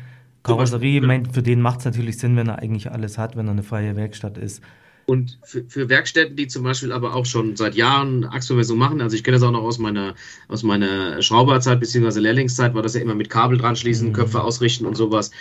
Karosserie, 0.42 1.00
mein, 1.00 1.26
für 1.26 1.42
den 1.42 1.60
macht 1.60 1.80
es 1.80 1.84
natürlich 1.84 2.18
Sinn, 2.18 2.36
wenn 2.36 2.48
er 2.48 2.58
eigentlich 2.58 2.90
alles 2.90 3.18
hat, 3.18 3.36
wenn 3.36 3.46
er 3.46 3.52
eine 3.52 3.62
freie 3.62 3.96
Werkstatt 3.96 4.38
ist. 4.38 4.62
Und 5.06 5.38
für, 5.42 5.64
für, 5.64 5.88
Werkstätten, 5.88 6.36
die 6.36 6.46
zum 6.46 6.62
Beispiel 6.62 6.92
aber 6.92 7.14
auch 7.14 7.26
schon 7.26 7.56
seit 7.56 7.74
Jahren 7.74 8.24
Achsvermessung 8.24 8.78
machen, 8.78 9.00
also 9.00 9.16
ich 9.16 9.24
kenne 9.24 9.36
das 9.36 9.42
auch 9.42 9.50
noch 9.50 9.62
aus 9.62 9.78
meiner, 9.78 10.14
aus 10.48 10.62
meiner 10.62 11.20
Schrauberzeit 11.22 11.80
bzw. 11.80 12.20
Lehrlingszeit, 12.20 12.74
war 12.74 12.82
das 12.82 12.94
ja 12.94 13.00
immer 13.00 13.14
mit 13.14 13.28
Kabel 13.28 13.58
dran 13.58 13.76
schließen, 13.76 14.08
mhm. 14.08 14.12
Köpfe 14.12 14.42
ausrichten 14.42 14.86
und 14.86 14.96
sowas. 14.96 15.32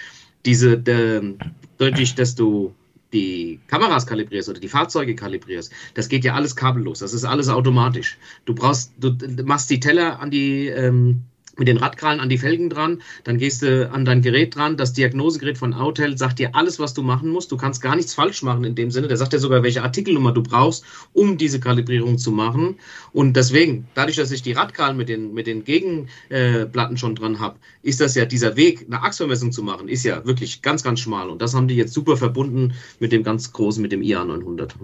Diese, 0.45 0.77
de, 0.77 1.35
deutlich, 1.77 2.15
dass 2.15 2.33
du 2.33 2.73
die 3.13 3.59
Kameras 3.67 4.07
kalibrierst 4.07 4.49
oder 4.49 4.59
die 4.59 4.67
Fahrzeuge 4.67 5.15
kalibrierst, 5.15 5.71
das 5.93 6.09
geht 6.09 6.23
ja 6.23 6.33
alles 6.33 6.55
kabellos, 6.55 6.99
das 6.99 7.13
ist 7.13 7.25
alles 7.25 7.49
automatisch. 7.49 8.17
Du 8.45 8.55
brauchst, 8.55 8.93
du 8.97 9.15
machst 9.43 9.69
die 9.69 9.79
Teller 9.79 10.19
an 10.19 10.31
die, 10.31 10.67
ähm, 10.67 11.23
mit 11.57 11.67
den 11.67 11.77
Radkrallen 11.77 12.19
an 12.19 12.29
die 12.29 12.37
Felgen 12.37 12.69
dran, 12.69 13.01
dann 13.23 13.37
gehst 13.37 13.61
du 13.61 13.89
an 13.91 14.05
dein 14.05 14.21
Gerät 14.21 14.55
dran. 14.55 14.77
Das 14.77 14.93
Diagnosegerät 14.93 15.57
von 15.57 15.73
Autel 15.73 16.17
sagt 16.17 16.39
dir 16.39 16.55
alles, 16.55 16.79
was 16.79 16.93
du 16.93 17.03
machen 17.03 17.29
musst. 17.29 17.51
Du 17.51 17.57
kannst 17.57 17.81
gar 17.81 17.95
nichts 17.95 18.13
falsch 18.13 18.41
machen 18.43 18.63
in 18.63 18.75
dem 18.75 18.91
Sinne. 18.91 19.07
Der 19.07 19.17
sagt 19.17 19.33
dir 19.33 19.39
sogar, 19.39 19.63
welche 19.63 19.83
Artikelnummer 19.83 20.31
du 20.31 20.43
brauchst, 20.43 20.85
um 21.13 21.37
diese 21.37 21.59
Kalibrierung 21.59 22.17
zu 22.17 22.31
machen. 22.31 22.75
Und 23.13 23.35
deswegen, 23.35 23.87
dadurch, 23.93 24.17
dass 24.17 24.31
ich 24.31 24.41
die 24.41 24.53
Radkrallen 24.53 24.97
mit 24.97 25.09
den, 25.09 25.33
mit 25.33 25.47
den 25.47 25.63
Gegenplatten 25.63 26.95
äh, 26.95 26.99
schon 26.99 27.15
dran 27.15 27.39
habe, 27.39 27.57
ist 27.83 27.99
das 28.01 28.15
ja 28.15 28.25
dieser 28.25 28.55
Weg, 28.55 28.85
eine 28.87 29.01
Achsvermessung 29.03 29.51
zu 29.51 29.63
machen, 29.63 29.87
ist 29.87 30.03
ja 30.03 30.25
wirklich 30.25 30.61
ganz, 30.61 30.83
ganz 30.83 30.99
schmal. 30.99 31.29
Und 31.29 31.41
das 31.41 31.53
haben 31.53 31.67
die 31.67 31.75
jetzt 31.75 31.93
super 31.93 32.17
verbunden 32.17 32.73
mit 32.99 33.11
dem 33.11 33.23
ganz 33.23 33.51
großen, 33.51 33.81
mit 33.81 33.91
dem 33.91 34.01
IA 34.01 34.23
900. 34.25 34.75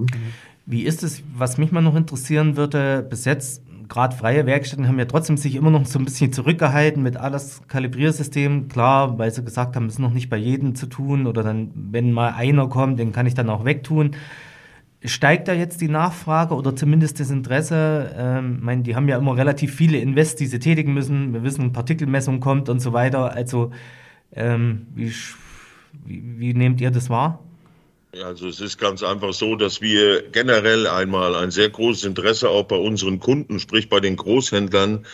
Wie 0.66 0.84
ist 0.84 1.02
es, 1.02 1.24
was 1.34 1.58
mich 1.58 1.72
mal 1.72 1.82
noch 1.82 1.96
interessieren 1.96 2.58
würde, 2.58 3.06
bis 3.10 3.24
jetzt 3.24 3.62
gerade 3.90 4.16
freie 4.16 4.46
Werkstätten 4.46 4.88
haben 4.88 5.00
ja 5.00 5.06
trotzdem 5.06 5.38
sich 5.38 5.56
immer 5.56 5.70
noch 5.70 5.86
so 5.86 6.00
ein 6.00 6.06
bisschen 6.06 6.34
zurückgehalten 6.34 7.04
mit 7.04 7.18
alles 7.18 7.62
Kalibriersystem. 7.68 8.68
Klar, 8.68 9.18
weil 9.18 9.32
sie 9.32 9.44
gesagt 9.44 9.76
haben, 9.76 9.86
es 9.86 9.94
ist 9.94 10.00
noch 10.00 10.14
nicht 10.14 10.30
bei 10.30 10.38
jedem 10.38 10.76
zu 10.76 10.88
tun 10.88 11.28
oder 11.28 11.44
dann, 11.44 11.72
wenn 11.76 12.12
mal 12.12 12.34
einer 12.34 12.68
kommt, 12.68 13.00
den 13.00 13.12
kann 13.12 13.26
ich 13.26 13.34
dann 13.34 13.50
auch 13.50 13.66
wegtun. 13.66 14.12
Steigt 15.04 15.48
da 15.48 15.54
jetzt 15.54 15.80
die 15.82 15.90
Nachfrage 15.90 16.56
oder 16.56 16.76
zumindest 16.76 17.20
das 17.20 17.30
Interesse? 17.30 18.14
Ähm, 18.18 18.60
meine, 18.62 18.82
die 18.82 18.96
haben 18.96 19.08
ja 19.08 19.18
immer 19.18 19.38
relativ 19.38 19.74
viele 19.74 20.00
Invest, 20.00 20.40
die 20.40 20.48
sie 20.48 20.60
tätigen 20.60 20.94
müssen. 20.94 21.34
Wir 21.34 21.44
wissen, 21.44 21.72
Partikelmessung 21.72 22.40
kommt 22.40 22.68
und 22.68 22.80
so 22.80 22.94
weiter. 22.94 23.32
Also, 23.32 23.72
ähm, 24.34 24.88
wie, 24.96 25.14
wie, 26.06 26.40
wie 26.40 26.54
nehmt 26.54 26.82
ihr 26.82 26.92
das 26.92 27.10
wahr? 27.10 27.47
Also 28.24 28.48
es 28.48 28.62
ist 28.62 28.78
ganz 28.78 29.04
einfach 29.04 29.34
so, 29.34 29.56
dass 29.56 29.82
wir 29.82 30.22
generell 30.32 30.88
einmal 30.88 31.36
ein 31.36 31.52
sehr 31.52 31.70
großes 31.70 32.06
Interesse 32.06 32.50
auch 32.50 32.64
bei 32.64 32.76
unseren 32.76 33.20
Kunden, 33.20 33.60
sprich 33.60 33.90
bei 33.90 34.00
den 34.00 34.16
Großhändlern, 34.16 35.06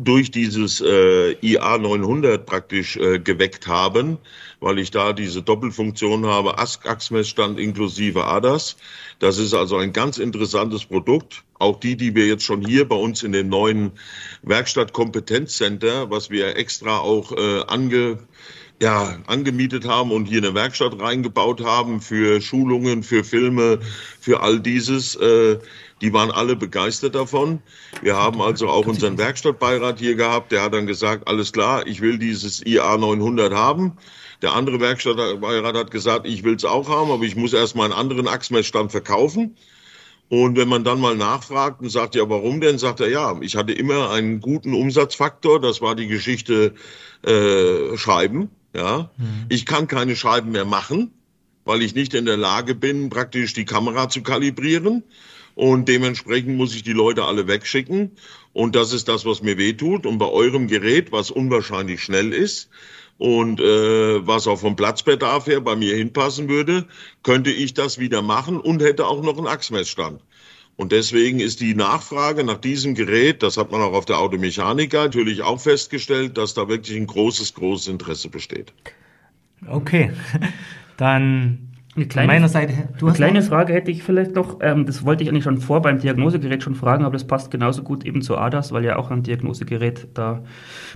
durch 0.00 0.30
dieses 0.30 0.80
äh, 0.80 1.32
IA 1.40 1.78
900 1.78 2.46
praktisch 2.46 2.96
äh, 2.96 3.18
geweckt 3.18 3.66
haben, 3.66 4.18
weil 4.60 4.78
ich 4.78 4.90
da 4.90 5.12
diese 5.12 5.42
Doppelfunktion 5.42 6.26
habe, 6.26 6.58
ASC-Achsmessstand 6.58 7.58
inklusive 7.58 8.24
ADAS. 8.24 8.76
Das 9.18 9.38
ist 9.38 9.54
also 9.54 9.76
ein 9.76 9.92
ganz 9.92 10.18
interessantes 10.18 10.84
Produkt. 10.84 11.44
Auch 11.58 11.80
die, 11.80 11.96
die 11.96 12.14
wir 12.14 12.26
jetzt 12.26 12.44
schon 12.44 12.64
hier 12.64 12.88
bei 12.88 12.96
uns 12.96 13.22
in 13.22 13.32
dem 13.32 13.48
neuen 13.48 13.92
Werkstatt-Kompetenzcenter, 14.42 16.10
was 16.10 16.30
wir 16.30 16.56
extra 16.56 16.98
auch 16.98 17.32
äh, 17.32 17.62
ange 17.66 18.18
ja, 18.80 19.18
angemietet 19.26 19.86
haben 19.86 20.12
und 20.12 20.26
hier 20.26 20.38
eine 20.38 20.54
Werkstatt 20.54 21.00
reingebaut 21.00 21.64
haben 21.64 22.00
für 22.00 22.40
Schulungen, 22.40 23.02
für 23.02 23.24
Filme, 23.24 23.80
für 24.20 24.40
all 24.40 24.60
dieses. 24.60 25.16
Äh, 25.16 25.58
die 26.00 26.12
waren 26.12 26.30
alle 26.30 26.54
begeistert 26.54 27.16
davon. 27.16 27.60
Wir 28.02 28.16
haben 28.16 28.40
also 28.40 28.68
auch 28.68 28.86
unseren 28.86 29.18
Werkstattbeirat 29.18 29.98
hier 29.98 30.14
gehabt, 30.14 30.52
der 30.52 30.62
hat 30.62 30.74
dann 30.74 30.86
gesagt, 30.86 31.26
alles 31.26 31.52
klar, 31.52 31.86
ich 31.88 32.00
will 32.00 32.18
dieses 32.18 32.64
IA 32.64 32.96
900 32.96 33.52
haben. 33.52 33.96
Der 34.42 34.52
andere 34.52 34.78
Werkstattbeirat 34.78 35.74
hat 35.74 35.90
gesagt, 35.90 36.24
ich 36.26 36.44
will 36.44 36.54
es 36.54 36.64
auch 36.64 36.88
haben, 36.88 37.10
aber 37.10 37.24
ich 37.24 37.34
muss 37.34 37.52
erstmal 37.52 37.86
einen 37.86 37.98
anderen 37.98 38.28
Achsmessstand 38.28 38.92
verkaufen. 38.92 39.56
Und 40.28 40.56
wenn 40.56 40.68
man 40.68 40.84
dann 40.84 41.00
mal 41.00 41.16
nachfragt 41.16 41.80
und 41.80 41.88
sagt, 41.88 42.14
ja, 42.14 42.28
warum 42.28 42.60
denn, 42.60 42.78
sagt 42.78 43.00
er, 43.00 43.08
ja, 43.08 43.36
ich 43.40 43.56
hatte 43.56 43.72
immer 43.72 44.10
einen 44.10 44.40
guten 44.40 44.74
Umsatzfaktor, 44.74 45.58
das 45.58 45.80
war 45.80 45.96
die 45.96 46.06
Geschichte 46.06 46.74
äh, 47.22 47.96
Schreiben. 47.96 48.50
Ja, 48.74 49.10
mhm. 49.16 49.46
ich 49.48 49.66
kann 49.66 49.88
keine 49.88 50.16
Scheiben 50.16 50.52
mehr 50.52 50.64
machen, 50.64 51.12
weil 51.64 51.82
ich 51.82 51.94
nicht 51.94 52.14
in 52.14 52.26
der 52.26 52.36
Lage 52.36 52.74
bin, 52.74 53.10
praktisch 53.10 53.52
die 53.54 53.64
Kamera 53.64 54.08
zu 54.08 54.22
kalibrieren. 54.22 55.04
Und 55.54 55.88
dementsprechend 55.88 56.56
muss 56.56 56.74
ich 56.76 56.84
die 56.84 56.92
Leute 56.92 57.24
alle 57.24 57.48
wegschicken. 57.48 58.12
Und 58.52 58.76
das 58.76 58.92
ist 58.92 59.08
das, 59.08 59.24
was 59.24 59.42
mir 59.42 59.58
wehtut. 59.58 60.06
Und 60.06 60.18
bei 60.18 60.28
eurem 60.28 60.68
Gerät, 60.68 61.10
was 61.10 61.32
unwahrscheinlich 61.32 62.00
schnell 62.00 62.32
ist 62.32 62.70
und 63.18 63.60
äh, 63.60 64.26
was 64.26 64.46
auch 64.46 64.60
vom 64.60 64.76
Platzbedarf 64.76 65.48
her 65.48 65.60
bei 65.60 65.74
mir 65.74 65.96
hinpassen 65.96 66.48
würde, 66.48 66.86
könnte 67.24 67.50
ich 67.50 67.74
das 67.74 67.98
wieder 67.98 68.22
machen 68.22 68.60
und 68.60 68.80
hätte 68.80 69.06
auch 69.06 69.22
noch 69.22 69.36
einen 69.36 69.48
Achsmessstand. 69.48 70.22
Und 70.78 70.92
deswegen 70.92 71.40
ist 71.40 71.58
die 71.58 71.74
Nachfrage 71.74 72.44
nach 72.44 72.58
diesem 72.58 72.94
Gerät, 72.94 73.42
das 73.42 73.56
hat 73.56 73.72
man 73.72 73.82
auch 73.82 73.94
auf 73.94 74.04
der 74.04 74.20
Automechaniker 74.20 75.02
natürlich 75.02 75.42
auch 75.42 75.60
festgestellt, 75.60 76.38
dass 76.38 76.54
da 76.54 76.68
wirklich 76.68 76.96
ein 76.96 77.08
großes, 77.08 77.54
großes 77.54 77.88
Interesse 77.88 78.28
besteht. 78.28 78.72
Okay, 79.66 80.12
dann 80.96 81.67
eine 81.98 82.08
kleine, 82.08 82.26
meiner 82.28 82.48
Seite, 82.48 82.72
eine 83.00 83.12
kleine 83.12 83.42
Frage 83.42 83.72
hätte 83.72 83.90
ich 83.90 84.02
vielleicht 84.02 84.34
noch. 84.34 84.58
Ähm, 84.60 84.86
das 84.86 85.04
wollte 85.04 85.22
ich 85.22 85.28
eigentlich 85.28 85.44
schon 85.44 85.58
vor 85.58 85.82
beim 85.82 85.98
Diagnosegerät 85.98 86.62
schon 86.62 86.74
fragen, 86.74 87.04
aber 87.04 87.12
das 87.12 87.26
passt 87.26 87.50
genauso 87.50 87.82
gut 87.82 88.04
eben 88.04 88.22
zu 88.22 88.38
ADAS, 88.38 88.72
weil 88.72 88.84
ja 88.84 88.96
auch 88.96 89.10
ein 89.10 89.22
Diagnosegerät 89.22 90.08
da 90.14 90.42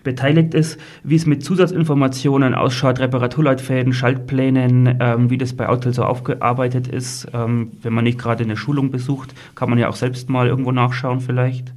beteiligt 0.05 0.55
ist. 0.55 0.81
Wie 1.03 1.17
es 1.17 1.27
mit 1.27 1.45
Zusatzinformationen 1.45 2.55
ausschaut, 2.55 3.01
Reparaturleitfäden, 3.01 3.93
Schaltplänen, 3.93 4.99
ähm, 5.01 5.31
wie 5.31 5.39
das 5.39 5.53
bei 5.53 5.69
Autel 5.69 5.93
so 5.93 6.05
aufgearbeitet 6.05 6.89
ist. 6.89 7.29
Ähm, 7.35 7.73
wenn 7.83 7.93
man 7.93 8.05
nicht 8.05 8.19
gerade 8.19 8.45
eine 8.45 8.57
Schulung 8.57 8.91
besucht, 8.91 9.35
kann 9.55 9.69
man 9.69 9.79
ja 9.79 9.89
auch 9.89 9.97
selbst 9.97 10.31
mal 10.31 10.47
irgendwo 10.47 10.73
nachschauen 10.73 11.21
vielleicht. 11.21 11.73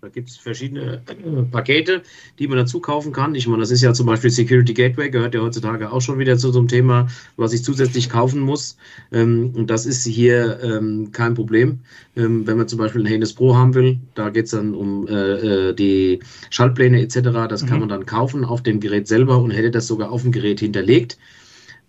Da 0.00 0.08
gibt 0.08 0.30
es 0.30 0.36
verschiedene 0.36 1.02
äh, 1.08 1.42
Pakete, 1.50 2.02
die 2.38 2.46
man 2.46 2.58
dazu 2.58 2.78
kaufen 2.78 3.12
kann. 3.12 3.34
Ich 3.34 3.48
meine, 3.48 3.60
das 3.60 3.72
ist 3.72 3.82
ja 3.82 3.92
zum 3.92 4.06
Beispiel 4.06 4.30
Security 4.30 4.72
Gateway, 4.72 5.10
gehört 5.10 5.34
ja 5.34 5.40
heutzutage 5.40 5.90
auch 5.90 6.00
schon 6.00 6.20
wieder 6.20 6.38
zu 6.38 6.52
so 6.52 6.60
einem 6.60 6.68
Thema, 6.68 7.08
was 7.36 7.52
ich 7.52 7.64
zusätzlich 7.64 8.08
kaufen 8.08 8.38
muss. 8.38 8.76
Ähm, 9.10 9.52
und 9.56 9.70
das 9.70 9.86
ist 9.86 10.04
hier 10.06 10.60
ähm, 10.62 11.10
kein 11.10 11.34
Problem. 11.34 11.80
Ähm, 12.14 12.46
wenn 12.46 12.58
man 12.58 12.68
zum 12.68 12.78
Beispiel 12.78 13.02
ein 13.02 13.06
Haynes 13.06 13.32
Pro 13.32 13.56
haben 13.56 13.74
will, 13.74 13.98
da 14.14 14.30
geht 14.30 14.44
es 14.44 14.52
dann 14.52 14.72
um 14.72 15.08
äh, 15.08 15.70
äh, 15.70 15.74
die 15.74 16.20
Schaltpläne 16.50 17.00
etc. 17.02 17.48
Das 17.48 17.64
mhm. 17.64 17.66
kann 17.66 17.80
man 17.80 17.88
dann 17.88 18.06
kaufen 18.06 18.44
auf 18.44 18.62
dem 18.62 18.78
Gerät 18.78 19.08
selber 19.08 19.38
und 19.38 19.50
hätte 19.50 19.72
das 19.72 19.88
sogar 19.88 20.12
auf 20.12 20.22
dem 20.22 20.30
Gerät 20.30 20.60
hinterlegt. 20.60 21.18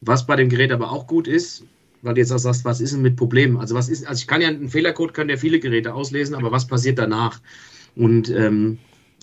Was 0.01 0.25
bei 0.25 0.35
dem 0.35 0.49
Gerät 0.49 0.71
aber 0.71 0.91
auch 0.91 1.05
gut 1.05 1.27
ist, 1.27 1.63
weil 2.01 2.15
du 2.15 2.21
jetzt 2.21 2.31
auch 2.31 2.39
sagst, 2.39 2.65
was 2.65 2.81
ist 2.81 2.93
denn 2.93 3.03
mit 3.03 3.17
Problemen? 3.17 3.57
Also 3.57 3.75
was 3.75 3.87
ist, 3.87 4.07
also 4.07 4.19
ich 4.19 4.27
kann 4.27 4.41
ja 4.41 4.47
einen 4.47 4.69
Fehlercode, 4.69 5.13
können 5.13 5.29
ja 5.29 5.37
viele 5.37 5.59
Geräte 5.59 5.93
auslesen, 5.93 6.33
aber 6.33 6.51
was 6.51 6.65
passiert 6.65 6.97
danach? 6.97 7.39
Und 7.99 8.29
ähm, 8.29 8.77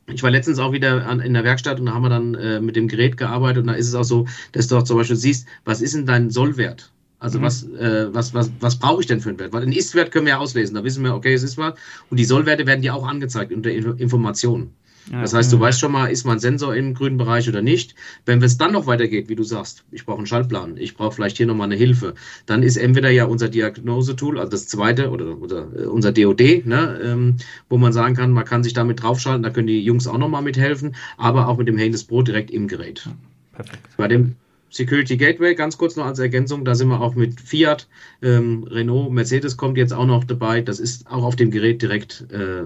ich 0.06 0.22
war 0.22 0.30
letztens 0.30 0.58
auch 0.58 0.70
wieder 0.70 1.06
an, 1.06 1.20
in 1.20 1.32
der 1.32 1.44
Werkstatt 1.44 1.80
und 1.80 1.86
da 1.86 1.94
haben 1.94 2.02
wir 2.02 2.10
dann 2.10 2.34
äh, 2.34 2.60
mit 2.60 2.76
dem 2.76 2.88
Gerät 2.88 3.16
gearbeitet 3.16 3.62
und 3.62 3.68
da 3.68 3.72
ist 3.72 3.88
es 3.88 3.94
auch 3.94 4.04
so, 4.04 4.26
dass 4.52 4.68
du 4.68 4.76
auch 4.76 4.82
zum 4.82 4.98
Beispiel 4.98 5.16
siehst, 5.16 5.48
was 5.64 5.80
ist 5.80 5.94
denn 5.94 6.04
dein 6.04 6.28
Sollwert? 6.28 6.92
Also 7.18 7.38
mhm. 7.38 7.42
was, 7.44 7.62
äh, 7.70 8.12
was, 8.12 8.34
was, 8.34 8.52
was 8.60 8.78
brauche 8.78 9.00
ich 9.00 9.06
denn 9.06 9.22
für 9.22 9.30
einen 9.30 9.38
Wert? 9.38 9.54
Weil 9.54 9.62
einen 9.62 9.72
Ist-Wert 9.72 10.12
können 10.12 10.26
wir 10.26 10.34
ja 10.34 10.38
auslesen, 10.38 10.74
da 10.74 10.84
wissen 10.84 11.02
wir, 11.02 11.14
okay, 11.14 11.32
es 11.32 11.42
ist 11.42 11.56
was. 11.56 11.74
Und 12.10 12.18
die 12.18 12.26
Sollwerte 12.26 12.66
werden 12.66 12.82
dir 12.82 12.94
auch 12.94 13.08
angezeigt 13.08 13.50
unter 13.50 13.70
Informationen. 13.70 14.74
Das 15.12 15.34
heißt, 15.34 15.52
du 15.52 15.60
weißt 15.60 15.78
schon 15.78 15.92
mal, 15.92 16.06
ist 16.06 16.24
mein 16.24 16.40
Sensor 16.40 16.74
im 16.74 16.94
grünen 16.94 17.16
Bereich 17.16 17.48
oder 17.48 17.62
nicht. 17.62 17.94
Wenn 18.24 18.42
es 18.42 18.58
dann 18.58 18.72
noch 18.72 18.86
weitergeht, 18.86 19.28
wie 19.28 19.36
du 19.36 19.44
sagst, 19.44 19.84
ich 19.92 20.04
brauche 20.04 20.18
einen 20.18 20.26
Schaltplan, 20.26 20.76
ich 20.76 20.96
brauche 20.96 21.14
vielleicht 21.14 21.36
hier 21.36 21.46
nochmal 21.46 21.66
eine 21.66 21.76
Hilfe, 21.76 22.14
dann 22.46 22.62
ist 22.62 22.76
entweder 22.76 23.10
ja 23.10 23.24
unser 23.24 23.48
Diagnosetool, 23.48 24.38
also 24.38 24.50
das 24.50 24.66
zweite 24.66 25.10
oder, 25.10 25.40
oder 25.40 25.68
äh, 25.76 25.84
unser 25.84 26.12
DOD, 26.12 26.66
ne, 26.66 27.00
ähm, 27.02 27.36
wo 27.68 27.78
man 27.78 27.92
sagen 27.92 28.16
kann, 28.16 28.32
man 28.32 28.44
kann 28.44 28.64
sich 28.64 28.72
damit 28.72 29.02
draufschalten, 29.02 29.42
da 29.42 29.50
können 29.50 29.68
die 29.68 29.80
Jungs 29.80 30.08
auch 30.08 30.18
nochmal 30.18 30.42
mithelfen, 30.42 30.96
aber 31.18 31.48
auch 31.48 31.56
mit 31.56 31.68
dem 31.68 31.78
Haynes 31.78 32.04
Pro 32.04 32.22
direkt 32.22 32.50
im 32.50 32.66
Gerät. 32.66 33.08
Perfekt. 33.52 33.88
Bei 33.96 34.08
dem 34.08 34.34
Security 34.76 35.16
Gateway, 35.16 35.54
ganz 35.54 35.78
kurz 35.78 35.96
noch 35.96 36.06
als 36.06 36.18
Ergänzung, 36.18 36.64
da 36.64 36.74
sind 36.74 36.88
wir 36.88 37.00
auch 37.00 37.14
mit 37.14 37.40
Fiat, 37.40 37.88
ähm, 38.22 38.64
Renault, 38.64 39.10
Mercedes 39.10 39.56
kommt 39.56 39.78
jetzt 39.78 39.92
auch 39.92 40.06
noch 40.06 40.24
dabei. 40.24 40.60
Das 40.60 40.78
ist 40.78 41.06
auch 41.10 41.24
auf 41.24 41.36
dem 41.36 41.50
Gerät 41.50 41.82
direkt 41.82 42.26
äh, 42.30 42.64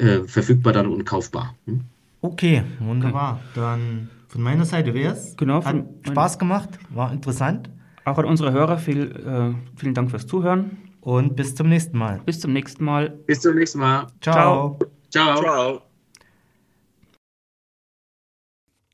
äh, 0.00 0.24
verfügbar 0.24 0.72
dann 0.72 0.86
und 0.86 1.04
kaufbar. 1.04 1.54
Hm? 1.66 1.80
Okay, 2.20 2.62
wunderbar. 2.80 3.40
Dann 3.54 4.08
von 4.28 4.42
meiner 4.42 4.64
Seite 4.64 4.94
wäre 4.94 5.14
es. 5.14 5.36
Genau. 5.36 5.64
Hat 5.64 5.84
Spaß 6.06 6.38
gemacht, 6.38 6.70
war 6.90 7.12
interessant. 7.12 7.70
Auch 8.04 8.18
an 8.18 8.24
unsere 8.24 8.52
Hörer 8.52 8.78
viel, 8.78 9.10
äh, 9.10 9.78
vielen 9.78 9.94
Dank 9.94 10.10
fürs 10.10 10.26
Zuhören. 10.26 10.78
Und 11.00 11.36
bis 11.36 11.54
zum 11.54 11.68
nächsten 11.68 11.96
Mal. 11.96 12.20
Bis 12.24 12.40
zum 12.40 12.52
nächsten 12.52 12.84
Mal. 12.84 13.10
Bis 13.10 13.40
zum 13.40 13.54
nächsten 13.54 13.78
Mal. 13.78 14.06
Ciao. 14.20 14.78
Ciao. 15.10 15.40
Ciao. 15.40 15.82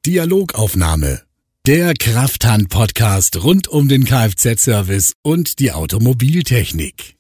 Dialogaufnahme. 0.06 1.33
Der 1.66 1.94
Krafthand-Podcast 1.94 3.42
rund 3.42 3.68
um 3.68 3.88
den 3.88 4.04
Kfz-Service 4.04 5.14
und 5.22 5.60
die 5.60 5.72
Automobiltechnik. 5.72 7.13